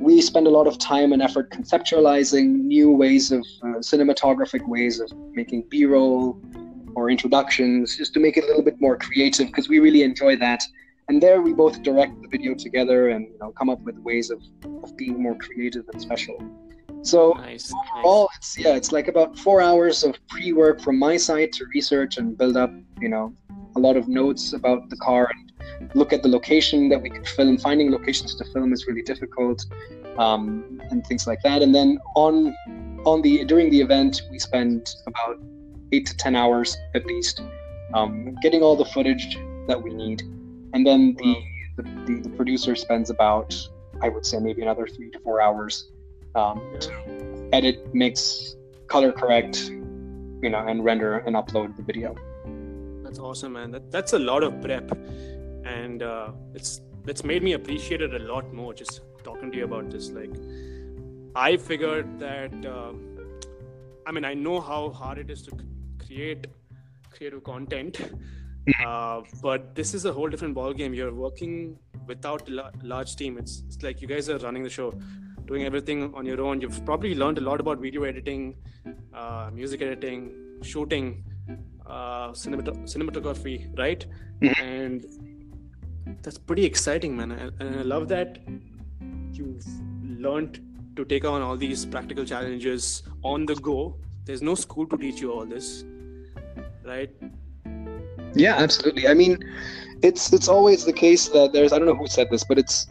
we 0.00 0.20
spend 0.20 0.46
a 0.46 0.50
lot 0.50 0.66
of 0.66 0.78
time 0.78 1.12
and 1.12 1.22
effort 1.22 1.50
conceptualizing 1.50 2.46
new 2.74 2.90
ways 2.90 3.32
of 3.32 3.40
uh, 3.62 3.66
cinematographic 3.78 4.66
ways 4.68 5.00
of 5.00 5.10
making 5.32 5.62
b-roll 5.68 6.40
or 6.98 7.10
introductions, 7.10 7.96
just 7.96 8.12
to 8.14 8.20
make 8.20 8.36
it 8.36 8.42
a 8.44 8.46
little 8.48 8.62
bit 8.62 8.80
more 8.80 8.96
creative 8.96 9.46
because 9.46 9.68
we 9.68 9.78
really 9.78 10.02
enjoy 10.02 10.36
that. 10.36 10.62
And 11.08 11.22
there 11.22 11.40
we 11.40 11.52
both 11.52 11.82
direct 11.82 12.20
the 12.20 12.28
video 12.28 12.54
together 12.54 13.10
and 13.10 13.26
you 13.32 13.38
know 13.40 13.50
come 13.52 13.70
up 13.70 13.80
with 13.80 13.96
ways 13.98 14.30
of, 14.30 14.42
of 14.82 14.96
being 14.96 15.22
more 15.22 15.36
creative 15.36 15.84
and 15.92 16.02
special. 16.02 16.36
So 17.02 17.32
nice, 17.38 17.72
overall, 17.72 18.28
nice. 18.32 18.36
it's 18.38 18.58
yeah, 18.58 18.74
it's 18.74 18.92
like 18.92 19.08
about 19.08 19.38
four 19.38 19.60
hours 19.60 20.04
of 20.04 20.16
pre-work 20.28 20.80
from 20.80 20.98
my 20.98 21.16
side 21.16 21.52
to 21.54 21.64
research 21.74 22.18
and 22.18 22.36
build 22.36 22.56
up, 22.56 22.72
you 23.00 23.08
know, 23.08 23.32
a 23.76 23.80
lot 23.80 23.96
of 23.96 24.08
notes 24.08 24.52
about 24.52 24.90
the 24.90 24.96
car 24.96 25.30
and 25.30 25.90
look 25.94 26.12
at 26.12 26.22
the 26.22 26.28
location 26.28 26.88
that 26.88 27.00
we 27.00 27.10
could 27.10 27.26
film. 27.26 27.56
Finding 27.58 27.90
locations 27.90 28.34
to 28.36 28.44
film 28.52 28.72
is 28.72 28.86
really 28.86 29.02
difficult, 29.02 29.64
um, 30.18 30.80
and 30.90 31.06
things 31.06 31.26
like 31.26 31.40
that. 31.42 31.62
And 31.62 31.74
then 31.74 31.98
on 32.16 32.54
on 33.06 33.22
the 33.22 33.44
during 33.44 33.70
the 33.70 33.80
event, 33.80 34.22
we 34.30 34.38
spend 34.38 34.94
about 35.06 35.38
eight 35.92 36.06
to 36.06 36.16
ten 36.16 36.34
hours 36.34 36.76
at 36.94 37.06
least 37.06 37.42
um, 37.94 38.34
getting 38.42 38.62
all 38.62 38.76
the 38.76 38.84
footage 38.86 39.38
that 39.68 39.80
we 39.80 39.94
need, 39.94 40.22
and 40.74 40.86
then 40.86 41.14
the, 41.14 41.36
the, 41.76 41.82
the 42.06 42.20
the 42.22 42.30
producer 42.30 42.74
spends 42.74 43.08
about 43.10 43.54
I 44.02 44.08
would 44.08 44.26
say 44.26 44.38
maybe 44.38 44.62
another 44.62 44.86
three 44.86 45.10
to 45.10 45.20
four 45.20 45.40
hours 45.40 45.90
um, 46.34 46.60
edit, 47.52 47.94
mix, 47.94 48.56
color 48.86 49.12
correct, 49.12 49.68
you 49.68 50.50
know, 50.50 50.64
and 50.66 50.84
render 50.84 51.18
and 51.18 51.36
upload 51.36 51.76
the 51.76 51.82
video. 51.82 52.14
That's 53.02 53.18
awesome, 53.18 53.54
man. 53.54 53.70
That, 53.70 53.90
that's 53.90 54.12
a 54.12 54.18
lot 54.18 54.42
of 54.42 54.60
prep, 54.60 54.90
and 55.64 56.02
uh, 56.02 56.32
it's 56.54 56.80
it's 57.06 57.24
made 57.24 57.42
me 57.42 57.54
appreciate 57.54 58.02
it 58.02 58.14
a 58.14 58.18
lot 58.18 58.52
more. 58.52 58.74
Just 58.74 59.00
talking 59.24 59.50
to 59.50 59.58
you 59.58 59.64
about 59.64 59.90
this, 59.90 60.10
like 60.10 60.34
I 61.34 61.56
figured 61.56 62.18
that. 62.18 62.52
Uh, 62.64 62.92
I 64.06 64.12
mean, 64.12 64.24
I 64.24 64.34
know 64.34 64.60
how 64.60 64.90
hard 64.90 65.18
it 65.18 65.30
is 65.30 65.42
to 65.42 65.52
create 65.98 66.46
creative 67.10 67.44
content, 67.44 68.00
uh, 68.86 69.20
but 69.42 69.74
this 69.74 69.92
is 69.92 70.04
a 70.06 70.12
whole 70.12 70.28
different 70.28 70.54
ball 70.54 70.72
game. 70.72 70.94
You're 70.94 71.14
working 71.14 71.78
without 72.06 72.48
a 72.48 72.72
large 72.82 73.16
team. 73.16 73.36
It's, 73.38 73.62
it's 73.66 73.82
like 73.82 74.00
you 74.00 74.08
guys 74.08 74.30
are 74.30 74.38
running 74.38 74.62
the 74.62 74.70
show, 74.70 74.94
doing 75.48 75.64
everything 75.64 76.04
on 76.14 76.26
your 76.30 76.40
own. 76.46 76.60
You've 76.60 76.84
probably 76.84 77.14
learned 77.22 77.38
a 77.38 77.44
lot 77.48 77.60
about 77.64 77.78
video 77.86 78.04
editing, 78.04 78.54
uh, 79.14 79.50
music 79.52 79.82
editing, 79.88 80.30
shooting, 80.62 81.24
uh, 81.86 82.28
cinemat- 82.42 82.82
cinematography, 82.94 83.56
right? 83.82 84.06
Mhm. 84.42 84.62
And 84.62 85.06
that's 86.22 86.38
pretty 86.38 86.64
exciting, 86.64 87.16
man. 87.16 87.32
And 87.60 87.76
I 87.82 87.82
love 87.94 88.08
that 88.08 88.38
you've 89.32 89.66
learned 90.26 90.60
to 90.96 91.04
take 91.14 91.24
on 91.24 91.42
all 91.42 91.56
these 91.56 91.86
practical 91.86 92.24
challenges 92.24 93.02
on 93.32 93.46
the 93.46 93.56
go. 93.70 93.96
There's 94.24 94.42
no 94.42 94.54
school 94.54 94.86
to 94.94 94.96
teach 95.04 95.20
you 95.24 95.32
all 95.32 95.46
this, 95.56 95.84
right? 96.84 97.10
Yeah, 98.34 98.56
absolutely. 98.64 99.08
I 99.08 99.14
mean, 99.14 99.38
it's 100.02 100.32
it's 100.38 100.48
always 100.48 100.84
the 100.84 100.92
case 100.92 101.28
that 101.36 101.52
there's 101.52 101.72
I 101.72 101.78
don't 101.78 101.88
know 101.92 102.00
who 102.02 102.08
said 102.16 102.28
this, 102.30 102.44
but 102.50 102.58
it's 102.58 102.86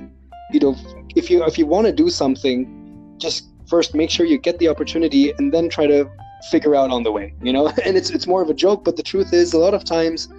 you 0.53 0.59
know 0.63 0.75
if 1.17 1.29
you 1.29 1.43
if 1.45 1.57
you 1.57 1.65
want 1.65 1.87
to 1.87 1.93
do 1.93 2.09
something, 2.09 3.15
just 3.17 3.49
first 3.67 3.93
make 3.93 4.09
sure 4.09 4.25
you 4.25 4.37
get 4.37 4.59
the 4.59 4.67
opportunity 4.67 5.33
and 5.37 5.53
then 5.53 5.69
try 5.69 5.87
to 5.87 6.09
figure 6.51 6.75
out 6.75 6.89
on 6.91 7.03
the 7.03 7.11
way. 7.11 7.33
You 7.41 7.53
know, 7.53 7.67
and 7.85 7.97
it's 7.97 8.09
it's 8.09 8.27
more 8.27 8.41
of 8.41 8.49
a 8.49 8.53
joke, 8.53 8.83
but 8.83 8.95
the 8.95 9.03
truth 9.03 9.33
is 9.33 9.53
a 9.53 9.59
lot 9.59 9.73
of 9.73 9.83
times, 9.83 10.29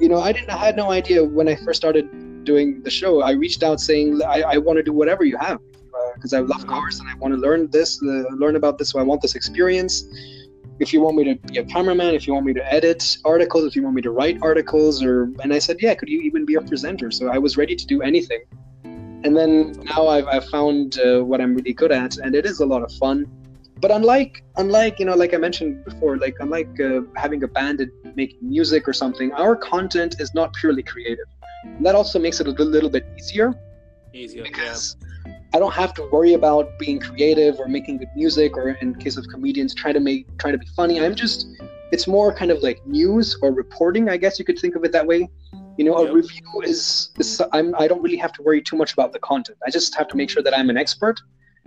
you 0.00 0.08
know, 0.08 0.20
I 0.20 0.32
didn't 0.32 0.50
I 0.50 0.56
had 0.56 0.76
no 0.76 0.90
idea 0.90 1.24
when 1.24 1.48
I 1.48 1.56
first 1.56 1.80
started 1.80 2.44
doing 2.44 2.82
the 2.82 2.90
show. 2.90 3.22
I 3.22 3.32
reached 3.32 3.62
out 3.62 3.80
saying 3.80 4.20
I, 4.22 4.42
I 4.42 4.58
want 4.58 4.76
to 4.78 4.82
do 4.82 4.92
whatever 4.92 5.24
you 5.24 5.36
have 5.38 5.60
because 6.14 6.32
I 6.34 6.40
love 6.40 6.66
cars 6.66 7.00
and 7.00 7.08
I 7.08 7.14
want 7.14 7.34
to 7.34 7.40
learn 7.40 7.70
this, 7.70 8.00
uh, 8.02 8.24
learn 8.34 8.56
about 8.56 8.78
this. 8.78 8.90
So 8.90 8.98
I 8.98 9.02
want 9.02 9.22
this 9.22 9.34
experience 9.34 10.04
if 10.82 10.92
you 10.92 11.00
want 11.00 11.16
me 11.16 11.24
to 11.24 11.34
be 11.36 11.58
a 11.58 11.64
cameraman, 11.64 12.14
if 12.14 12.26
you 12.26 12.34
want 12.34 12.44
me 12.44 12.52
to 12.54 12.72
edit 12.72 13.18
articles, 13.24 13.64
if 13.66 13.76
you 13.76 13.82
want 13.82 13.94
me 13.94 14.02
to 14.02 14.10
write 14.10 14.38
articles, 14.42 15.02
or 15.02 15.30
and 15.42 15.52
I 15.52 15.58
said, 15.58 15.76
yeah, 15.80 15.94
could 15.94 16.08
you 16.08 16.20
even 16.22 16.44
be 16.44 16.56
a 16.56 16.60
presenter? 16.60 17.10
So 17.10 17.28
I 17.28 17.38
was 17.38 17.56
ready 17.56 17.76
to 17.76 17.86
do 17.86 18.02
anything. 18.02 18.40
And 19.24 19.36
then 19.36 19.72
now 19.84 20.08
I've, 20.08 20.26
I've 20.26 20.44
found 20.46 20.98
uh, 20.98 21.20
what 21.20 21.40
I'm 21.40 21.54
really 21.54 21.72
good 21.72 21.92
at, 21.92 22.16
and 22.18 22.34
it 22.34 22.44
is 22.44 22.60
a 22.60 22.66
lot 22.66 22.82
of 22.82 22.92
fun. 22.94 23.26
But 23.80 23.90
unlike 23.90 24.44
unlike 24.56 25.00
you 25.00 25.06
know, 25.06 25.14
like 25.14 25.34
I 25.34 25.38
mentioned 25.38 25.84
before, 25.84 26.16
like 26.16 26.36
unlike 26.40 26.80
uh, 26.80 27.00
having 27.16 27.42
a 27.42 27.48
band 27.48 27.80
and 27.80 27.90
making 28.16 28.38
music 28.40 28.88
or 28.88 28.92
something, 28.92 29.32
our 29.32 29.56
content 29.56 30.16
is 30.20 30.34
not 30.34 30.52
purely 30.54 30.82
creative. 30.82 31.26
And 31.64 31.84
that 31.86 31.94
also 31.94 32.18
makes 32.18 32.40
it 32.40 32.46
a 32.46 32.50
little, 32.50 32.90
bit 32.90 33.04
easier 33.18 33.54
Easier, 34.12 34.42
because 34.42 34.96
I 35.54 35.58
don't 35.58 35.72
have 35.72 35.94
to 35.94 36.08
worry 36.12 36.34
about 36.34 36.78
being 36.78 36.98
creative 37.00 37.58
or 37.58 37.66
making 37.66 37.98
good 37.98 38.08
music 38.14 38.56
or 38.56 38.70
in 38.70 38.94
case 38.94 39.16
of 39.16 39.26
comedians 39.28 39.74
try 39.74 39.92
to 39.92 40.00
make 40.00 40.36
try 40.38 40.50
to 40.50 40.58
be 40.58 40.66
funny. 40.76 41.00
I'm 41.00 41.14
just 41.14 41.46
it's 41.92 42.06
more 42.06 42.32
kind 42.32 42.50
of 42.50 42.62
like 42.62 42.86
news 42.86 43.36
or 43.42 43.52
reporting, 43.52 44.08
I 44.08 44.16
guess 44.16 44.38
you 44.38 44.44
could 44.44 44.58
think 44.58 44.76
of 44.76 44.84
it 44.84 44.92
that 44.92 45.06
way. 45.06 45.28
You 45.78 45.84
know, 45.86 45.98
Yep. 46.00 46.10
a 46.10 46.12
review 46.12 46.62
is, 46.64 47.10
is 47.18 47.42
I'm 47.52 47.74
I 47.76 47.88
don't 47.88 48.02
really 48.02 48.16
have 48.18 48.32
to 48.34 48.42
worry 48.42 48.60
too 48.60 48.76
much 48.76 48.92
about 48.92 49.12
the 49.12 49.18
content. 49.18 49.58
I 49.66 49.70
just 49.70 49.94
have 49.96 50.08
to 50.08 50.16
make 50.16 50.28
sure 50.30 50.42
that 50.42 50.56
I'm 50.56 50.68
an 50.70 50.76
expert 50.76 51.20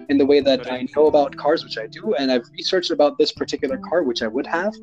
in 0.09 0.17
the 0.17 0.25
way 0.25 0.41
that 0.41 0.71
I 0.71 0.87
know 0.95 1.07
about 1.07 1.35
cars, 1.37 1.63
which 1.63 1.77
I 1.77 1.87
do, 1.87 2.13
and 2.15 2.31
I've 2.31 2.47
researched 2.57 2.91
about 2.91 3.17
this 3.17 3.31
particular 3.31 3.77
car, 3.89 4.03
which 4.03 4.21
I 4.21 4.27
would 4.27 4.47
have. 4.47 4.73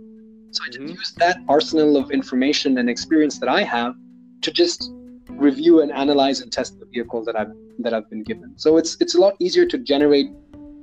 So 0.50 0.60
I 0.66 0.70
just 0.70 0.80
Mhm. 0.80 0.90
use 0.98 1.12
that 1.18 1.38
arsenal 1.48 1.96
of 1.96 2.10
information 2.10 2.78
and 2.78 2.90
experience 2.90 3.38
that 3.38 3.48
I 3.48 3.62
have 3.62 3.94
to 4.42 4.50
just 4.50 4.90
review 5.28 5.80
and 5.82 5.92
analyze 5.92 6.40
and 6.40 6.50
test 6.52 6.78
the 6.80 6.86
vehicle 6.86 7.24
that 7.24 7.36
I've 7.36 7.52
that 7.78 7.94
I've 7.94 8.08
been 8.10 8.22
given. 8.22 8.54
So 8.56 8.76
it's 8.76 8.96
it's 9.00 9.14
a 9.14 9.20
lot 9.20 9.34
easier 9.38 9.66
to 9.66 9.78
generate 9.78 10.28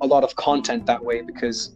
a 0.01 0.07
lot 0.07 0.23
of 0.23 0.35
content 0.35 0.85
that 0.85 1.03
way 1.03 1.21
because 1.21 1.75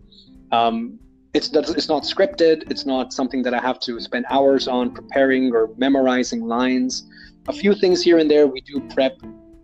um, 0.52 1.00
it's 1.34 1.50
it's 1.54 1.90
not 1.90 2.04
scripted. 2.04 2.70
It's 2.72 2.86
not 2.86 3.14
something 3.14 3.42
that 3.44 3.54
I 3.54 3.60
have 3.60 3.80
to 3.82 4.00
spend 4.00 4.26
hours 4.30 4.68
on 4.68 4.92
preparing 4.92 5.54
or 5.54 5.70
memorizing 5.78 6.42
lines. 6.42 7.08
A 7.48 7.54
few 7.54 7.74
things 7.76 8.02
here 8.04 8.18
and 8.20 8.30
there 8.30 8.48
we 8.48 8.62
do 8.62 8.80
prep, 8.94 9.18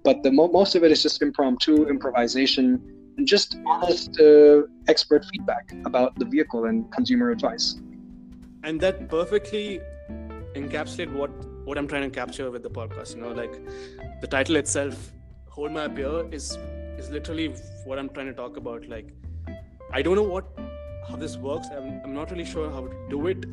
but 0.04 0.24
the 0.24 0.32
mo- 0.32 0.50
most 0.50 0.76
of 0.76 0.84
it 0.84 0.92
is 0.92 1.02
just 1.04 1.22
impromptu 1.22 1.88
improvisation 1.88 2.82
and 3.18 3.28
just 3.28 3.58
honest 3.68 4.20
uh, 4.20 4.62
expert 4.88 5.26
feedback 5.32 5.72
about 5.86 6.18
the 6.18 6.26
vehicle 6.26 6.66
and 6.66 6.92
consumer 6.92 7.30
advice. 7.32 7.76
and 8.64 8.82
that 8.82 8.98
perfectly 9.12 9.80
encapsulate 10.56 11.12
what 11.20 11.32
what 11.66 11.78
I'm 11.78 11.88
trying 11.88 12.04
to 12.10 12.14
capture 12.20 12.50
with 12.52 12.64
the 12.64 12.70
podcast. 12.70 13.16
You 13.16 13.22
know, 13.22 13.32
like 13.32 13.54
the 14.22 14.28
title 14.28 14.58
itself, 14.58 15.12
"Hold 15.58 15.72
My 15.72 15.88
Beer," 15.88 16.28
is 16.40 16.58
is 16.98 17.10
literally 17.10 17.48
what 17.86 18.00
I'm 18.00 18.10
trying 18.10 18.28
to 18.28 18.34
talk 18.34 18.58
about. 18.58 18.90
Like, 18.96 19.14
I 20.00 20.02
don't 20.02 20.16
know 20.22 20.30
what 20.36 20.46
how 21.08 21.16
this 21.16 21.38
works. 21.38 21.68
I'm, 21.76 22.02
I'm 22.04 22.14
not 22.14 22.32
really 22.32 22.46
sure 22.46 22.70
how 22.70 22.88
to 22.88 22.96
do 23.10 23.28
it. 23.28 23.46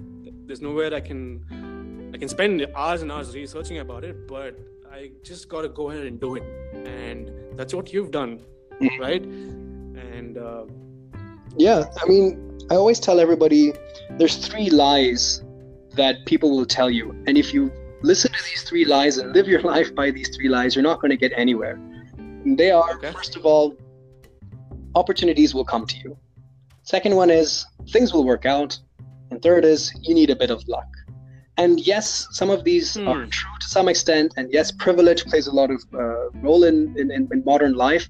There's 0.47 0.61
nowhere 0.63 0.95
I 0.95 1.01
can 1.01 2.11
I 2.15 2.19
can 2.19 2.29
spend 2.29 2.67
hours 2.75 3.03
and 3.03 3.11
hours 3.13 3.35
researching 3.35 3.79
about 3.79 4.05
it, 4.05 4.27
but 4.29 4.59
I 4.91 5.11
just 5.23 5.49
gotta 5.49 5.69
go 5.69 5.91
ahead 5.91 6.07
and 6.07 6.21
do 6.21 6.37
it, 6.37 6.43
and 6.75 7.31
that's 7.59 7.75
what 7.75 7.93
you've 7.93 8.11
done, 8.11 8.41
Mhm. 8.81 8.99
right? 9.01 9.23
And 9.25 10.39
uh, 10.39 10.65
Yeah, 11.59 11.85
I 12.03 12.07
mean, 12.09 12.59
I 12.71 12.75
always 12.77 13.01
tell 13.01 13.19
everybody 13.21 13.73
there's 14.19 14.37
three 14.37 14.71
lies 14.71 15.43
that 15.95 16.25
people 16.27 16.51
will 16.57 16.67
tell 16.67 16.91
you. 16.91 17.11
And 17.27 17.37
if 17.39 17.53
you 17.55 17.73
listen 18.03 18.31
to 18.33 18.43
these 18.51 18.63
three 18.69 18.85
lies 18.85 19.17
and 19.19 19.33
live 19.35 19.49
your 19.49 19.63
life 19.75 19.95
by 19.95 20.11
these 20.11 20.29
three 20.37 20.49
lies, 20.49 20.75
you're 20.77 20.83
not 20.93 21.01
going 21.01 21.11
to 21.11 21.17
get 21.17 21.33
anywhere. 21.37 21.81
They 22.45 22.71
are, 22.71 22.95
Okay. 22.97 23.11
first 23.13 23.35
of 23.37 23.45
all, 23.47 23.75
opportunities 24.95 25.55
will 25.55 25.65
come 25.65 25.87
to 25.87 25.97
you. 26.05 26.17
Second 26.87 27.17
one 27.17 27.31
is 27.31 27.67
things 27.91 28.13
will 28.15 28.25
work 28.25 28.47
out. 28.47 28.79
And 29.31 29.43
third 29.43 29.65
is 29.65 29.93
you 30.03 30.15
need 30.15 30.31
a 30.31 30.37
bit 30.37 30.51
of 30.51 30.67
luck. 30.69 30.87
And 31.57 31.81
yes, 31.81 32.29
some 32.31 32.49
of 32.49 32.63
these 32.63 32.95
Hmm. 32.95 33.09
are 33.09 33.27
true 33.27 33.51
to 33.61 33.67
some 33.67 33.89
extent. 33.89 34.35
And 34.37 34.53
yes, 34.53 34.71
privilege 34.71 35.25
plays 35.25 35.47
a 35.49 35.53
lot 35.61 35.71
of 35.71 35.83
uh, 35.93 36.31
role 36.47 36.63
in, 36.65 36.95
in, 36.97 37.11
in 37.11 37.43
modern 37.45 37.75
life. 37.75 38.09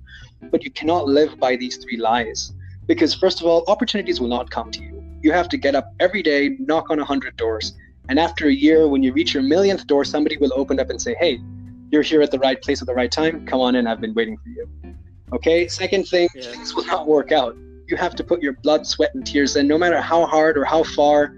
But 0.53 0.63
you 0.63 0.71
cannot 0.71 1.07
live 1.09 1.41
by 1.41 1.57
these 1.57 1.77
three 1.79 1.97
lies 1.97 2.53
because 2.87 3.15
first 3.15 3.41
of 3.41 3.47
all 3.47 3.65
opportunities 3.67 4.21
will 4.21 4.29
not 4.29 4.51
come 4.51 4.71
to 4.71 4.81
you 4.83 4.93
you 5.23 5.33
have 5.33 5.49
to 5.49 5.57
get 5.57 5.75
up 5.75 5.87
every 5.99 6.23
day 6.23 6.51
knock 6.61 6.89
on 6.91 6.99
a 6.99 7.03
100 7.03 7.37
doors 7.37 7.73
and 8.11 8.17
after 8.19 8.47
a 8.47 8.53
year 8.53 8.87
when 8.87 9.03
you 9.03 9.13
reach 9.13 9.35
your 9.35 9.43
millionth 9.43 9.85
door 9.89 10.05
somebody 10.05 10.37
will 10.37 10.53
open 10.55 10.79
up 10.79 10.89
and 10.91 11.01
say 11.03 11.17
hey 11.19 11.41
you're 11.91 12.03
here 12.03 12.23
at 12.23 12.31
the 12.31 12.39
right 12.39 12.63
place 12.63 12.81
at 12.81 12.87
the 12.87 12.95
right 12.95 13.11
time 13.11 13.45
come 13.47 13.59
on 13.61 13.75
in 13.75 13.89
i've 13.89 14.01
been 14.01 14.15
waiting 14.15 14.37
for 14.37 14.49
you 14.51 14.69
okay 15.33 15.67
second 15.67 16.05
thing 16.07 16.29
Yeah. 16.35 16.43
things 16.53 16.77
will 16.77 16.87
not 16.87 17.09
work 17.09 17.33
out 17.33 17.57
you 17.89 17.97
have 17.97 18.15
to 18.17 18.25
put 18.25 18.43
your 18.43 18.55
blood 18.55 18.87
sweat 18.87 19.15
and 19.15 19.27
tears 19.27 19.57
in. 19.57 19.67
No 19.69 19.79
matter 19.79 20.01
how 20.01 20.27
hard 20.27 20.59
or 20.59 20.65
how 20.65 20.83
far 20.83 21.35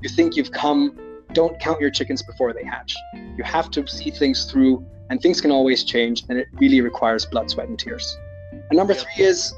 you 0.00 0.08
think 0.08 0.36
you've 0.36 0.52
come 0.52 0.98
don't 1.32 1.58
count 1.60 1.80
your 1.80 1.90
chickens 1.90 2.22
before 2.22 2.52
they 2.52 2.64
hatch. 2.64 2.94
You 3.36 3.44
have 3.44 3.70
to 3.70 3.86
see 3.86 4.10
things 4.10 4.50
through 4.50 4.84
and 5.08 5.20
things 5.20 5.40
can 5.40 5.50
always 5.50 5.84
change 5.84 6.24
and 6.28 6.38
it 6.38 6.48
really 6.54 6.80
requires 6.80 7.24
blood 7.24 7.50
sweat 7.50 7.68
and 7.68 7.78
tears. 7.78 8.16
And 8.52 8.76
number 8.76 8.94
three 8.94 9.24
is 9.24 9.54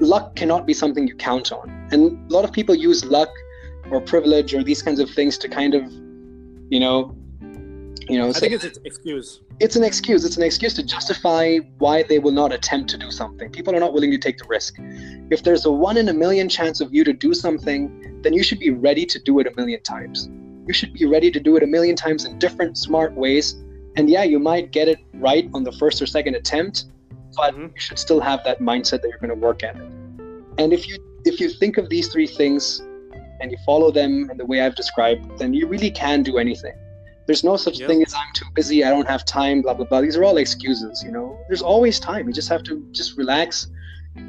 luck 0.00 0.36
cannot 0.36 0.66
be 0.66 0.74
something 0.74 1.08
you 1.08 1.16
count 1.16 1.50
on. 1.52 1.88
And 1.90 2.30
a 2.30 2.32
lot 2.32 2.44
of 2.44 2.52
people 2.52 2.74
use 2.74 3.04
luck 3.04 3.30
or 3.90 4.00
privilege 4.00 4.54
or 4.54 4.62
these 4.62 4.82
kinds 4.82 5.00
of 5.00 5.10
things 5.10 5.38
to 5.38 5.48
kind 5.48 5.74
of, 5.74 5.90
you 6.70 6.78
know, 6.78 7.16
you 8.08 8.18
know, 8.18 8.28
I 8.28 8.32
think 8.32 8.52
it's 8.52 8.64
an 8.64 8.72
excuse. 8.84 9.40
it's 9.60 9.76
an 9.76 9.84
excuse. 9.84 10.24
It's 10.24 10.36
an 10.36 10.42
excuse 10.42 10.74
to 10.74 10.82
justify 10.82 11.58
why 11.78 12.02
they 12.04 12.18
will 12.18 12.32
not 12.32 12.52
attempt 12.52 12.90
to 12.90 12.98
do 12.98 13.10
something. 13.10 13.50
People 13.50 13.74
are 13.74 13.80
not 13.80 13.92
willing 13.92 14.10
to 14.10 14.18
take 14.18 14.38
the 14.38 14.46
risk. 14.48 14.76
If 15.30 15.42
there's 15.42 15.64
a 15.66 15.70
one 15.70 15.96
in 15.96 16.08
a 16.08 16.14
million 16.14 16.48
chance 16.48 16.80
of 16.80 16.92
you 16.94 17.04
to 17.04 17.12
do 17.12 17.34
something, 17.34 18.20
then 18.22 18.32
you 18.32 18.42
should 18.42 18.58
be 18.58 18.70
ready 18.70 19.04
to 19.06 19.18
do 19.18 19.38
it 19.40 19.46
a 19.46 19.54
million 19.56 19.82
times. 19.82 20.28
You 20.66 20.72
should 20.74 20.92
be 20.92 21.06
ready 21.06 21.30
to 21.30 21.40
do 21.40 21.56
it 21.56 21.62
a 21.62 21.66
million 21.66 21.96
times 21.96 22.24
in 22.24 22.38
different 22.38 22.78
smart 22.78 23.14
ways. 23.14 23.56
And 23.96 24.08
yeah, 24.08 24.22
you 24.22 24.38
might 24.38 24.70
get 24.70 24.88
it 24.88 24.98
right 25.14 25.48
on 25.54 25.64
the 25.64 25.72
first 25.72 26.00
or 26.00 26.06
second 26.06 26.34
attempt, 26.34 26.84
but 27.36 27.54
Mhm. 27.54 27.74
you 27.74 27.80
should 27.80 27.98
still 27.98 28.20
have 28.20 28.42
that 28.44 28.60
mindset 28.60 29.02
that 29.02 29.08
you're 29.08 29.18
going 29.18 29.30
to 29.30 29.46
work 29.46 29.62
at 29.62 29.76
it. 29.76 29.82
And 30.58 30.72
if 30.72 30.88
you 30.88 30.96
if 31.24 31.40
you 31.40 31.50
think 31.50 31.76
of 31.78 31.88
these 31.90 32.08
three 32.08 32.26
things 32.26 32.80
and 33.40 33.50
you 33.50 33.58
follow 33.66 33.90
them 33.90 34.30
in 34.30 34.36
the 34.38 34.46
way 34.46 34.60
I've 34.62 34.76
described, 34.76 35.38
then 35.38 35.52
you 35.52 35.66
really 35.66 35.90
can 35.90 36.22
do 36.22 36.38
anything. 36.38 36.72
There's 37.28 37.44
no 37.44 37.56
such 37.58 37.78
Yeah. 37.78 37.88
thing 37.88 38.02
as 38.02 38.14
I'm 38.14 38.32
too 38.32 38.46
busy, 38.54 38.82
I 38.82 38.88
don't 38.88 39.06
have 39.06 39.22
time, 39.26 39.60
blah 39.60 39.74
blah 39.74 39.84
blah. 39.84 40.00
These 40.00 40.16
are 40.16 40.24
all 40.24 40.38
excuses, 40.38 41.02
you 41.06 41.12
know. 41.12 41.38
There's 41.48 41.60
always 41.60 42.00
time. 42.00 42.26
You 42.26 42.32
just 42.32 42.48
have 42.48 42.62
to 42.64 42.74
just 42.90 43.18
relax, 43.18 43.68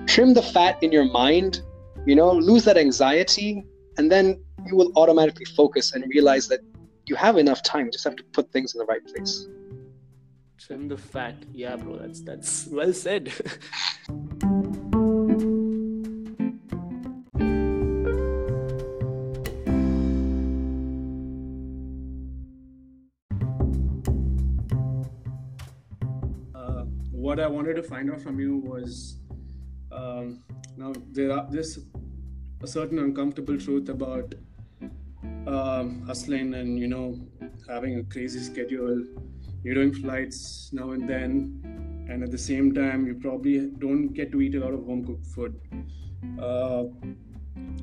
trim 0.06 0.34
the 0.34 0.42
fat 0.42 0.76
in 0.84 0.92
your 0.92 1.06
mind, 1.06 1.62
you 2.06 2.16
know, 2.20 2.30
lose 2.34 2.66
that 2.66 2.78
anxiety, 2.78 3.64
and 3.98 4.12
then 4.12 4.26
you 4.68 4.76
will 4.76 4.92
automatically 4.98 5.46
focus 5.46 5.94
and 5.94 6.04
realize 6.14 6.50
that 6.50 6.60
you 7.06 7.16
have 7.16 7.38
enough 7.38 7.64
time. 7.64 7.86
You 7.86 7.92
just 7.92 8.04
have 8.04 8.18
to 8.18 8.24
put 8.36 8.52
things 8.52 8.76
in 8.76 8.80
the 8.80 8.86
right 8.94 9.04
place. 9.12 9.48
Trim 10.58 10.90
the 10.90 10.98
fat. 10.98 11.36
Yeah, 11.54 11.78
bro. 11.78 12.00
That's 12.00 12.20
that's 12.20 12.68
well 12.68 12.92
said. 12.92 13.32
wanted 27.50 27.76
to 27.76 27.84
find 27.84 28.12
out 28.12 28.22
from 28.22 28.40
you 28.40 28.58
was 28.58 29.18
um, 29.92 30.44
now 30.78 30.94
there 31.12 31.32
are 31.32 31.48
this 31.50 31.80
a 32.62 32.68
certain 32.68 33.00
uncomfortable 33.00 33.58
truth 33.58 33.90
about 33.90 34.36
um, 35.48 36.04
hustling 36.06 36.54
and 36.54 36.80
you 36.80 36.88
know 36.88 37.18
having 37.68 38.00
a 38.00 38.04
crazy 38.04 38.40
schedule. 38.40 39.04
You're 39.64 39.76
doing 39.76 39.94
flights 39.94 40.70
now 40.72 40.92
and 40.92 41.08
then, 41.08 42.08
and 42.10 42.24
at 42.24 42.32
the 42.32 42.38
same 42.38 42.74
time, 42.74 43.06
you 43.06 43.16
probably 43.16 43.72
don't 43.80 44.14
get 44.14 44.32
to 44.32 44.42
eat 44.42 44.56
a 44.56 44.60
lot 44.60 44.74
of 44.74 44.86
home 44.86 45.06
cooked 45.06 45.26
food. 45.28 45.60
Uh, 46.42 46.86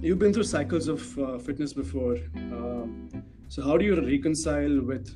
you've 0.00 0.18
been 0.18 0.32
through 0.32 0.44
cycles 0.44 0.88
of 0.88 1.18
uh, 1.18 1.38
fitness 1.38 1.72
before, 1.72 2.16
um, 2.36 3.08
so 3.48 3.62
how 3.62 3.76
do 3.76 3.84
you 3.84 4.00
reconcile 4.00 4.80
with 4.80 5.14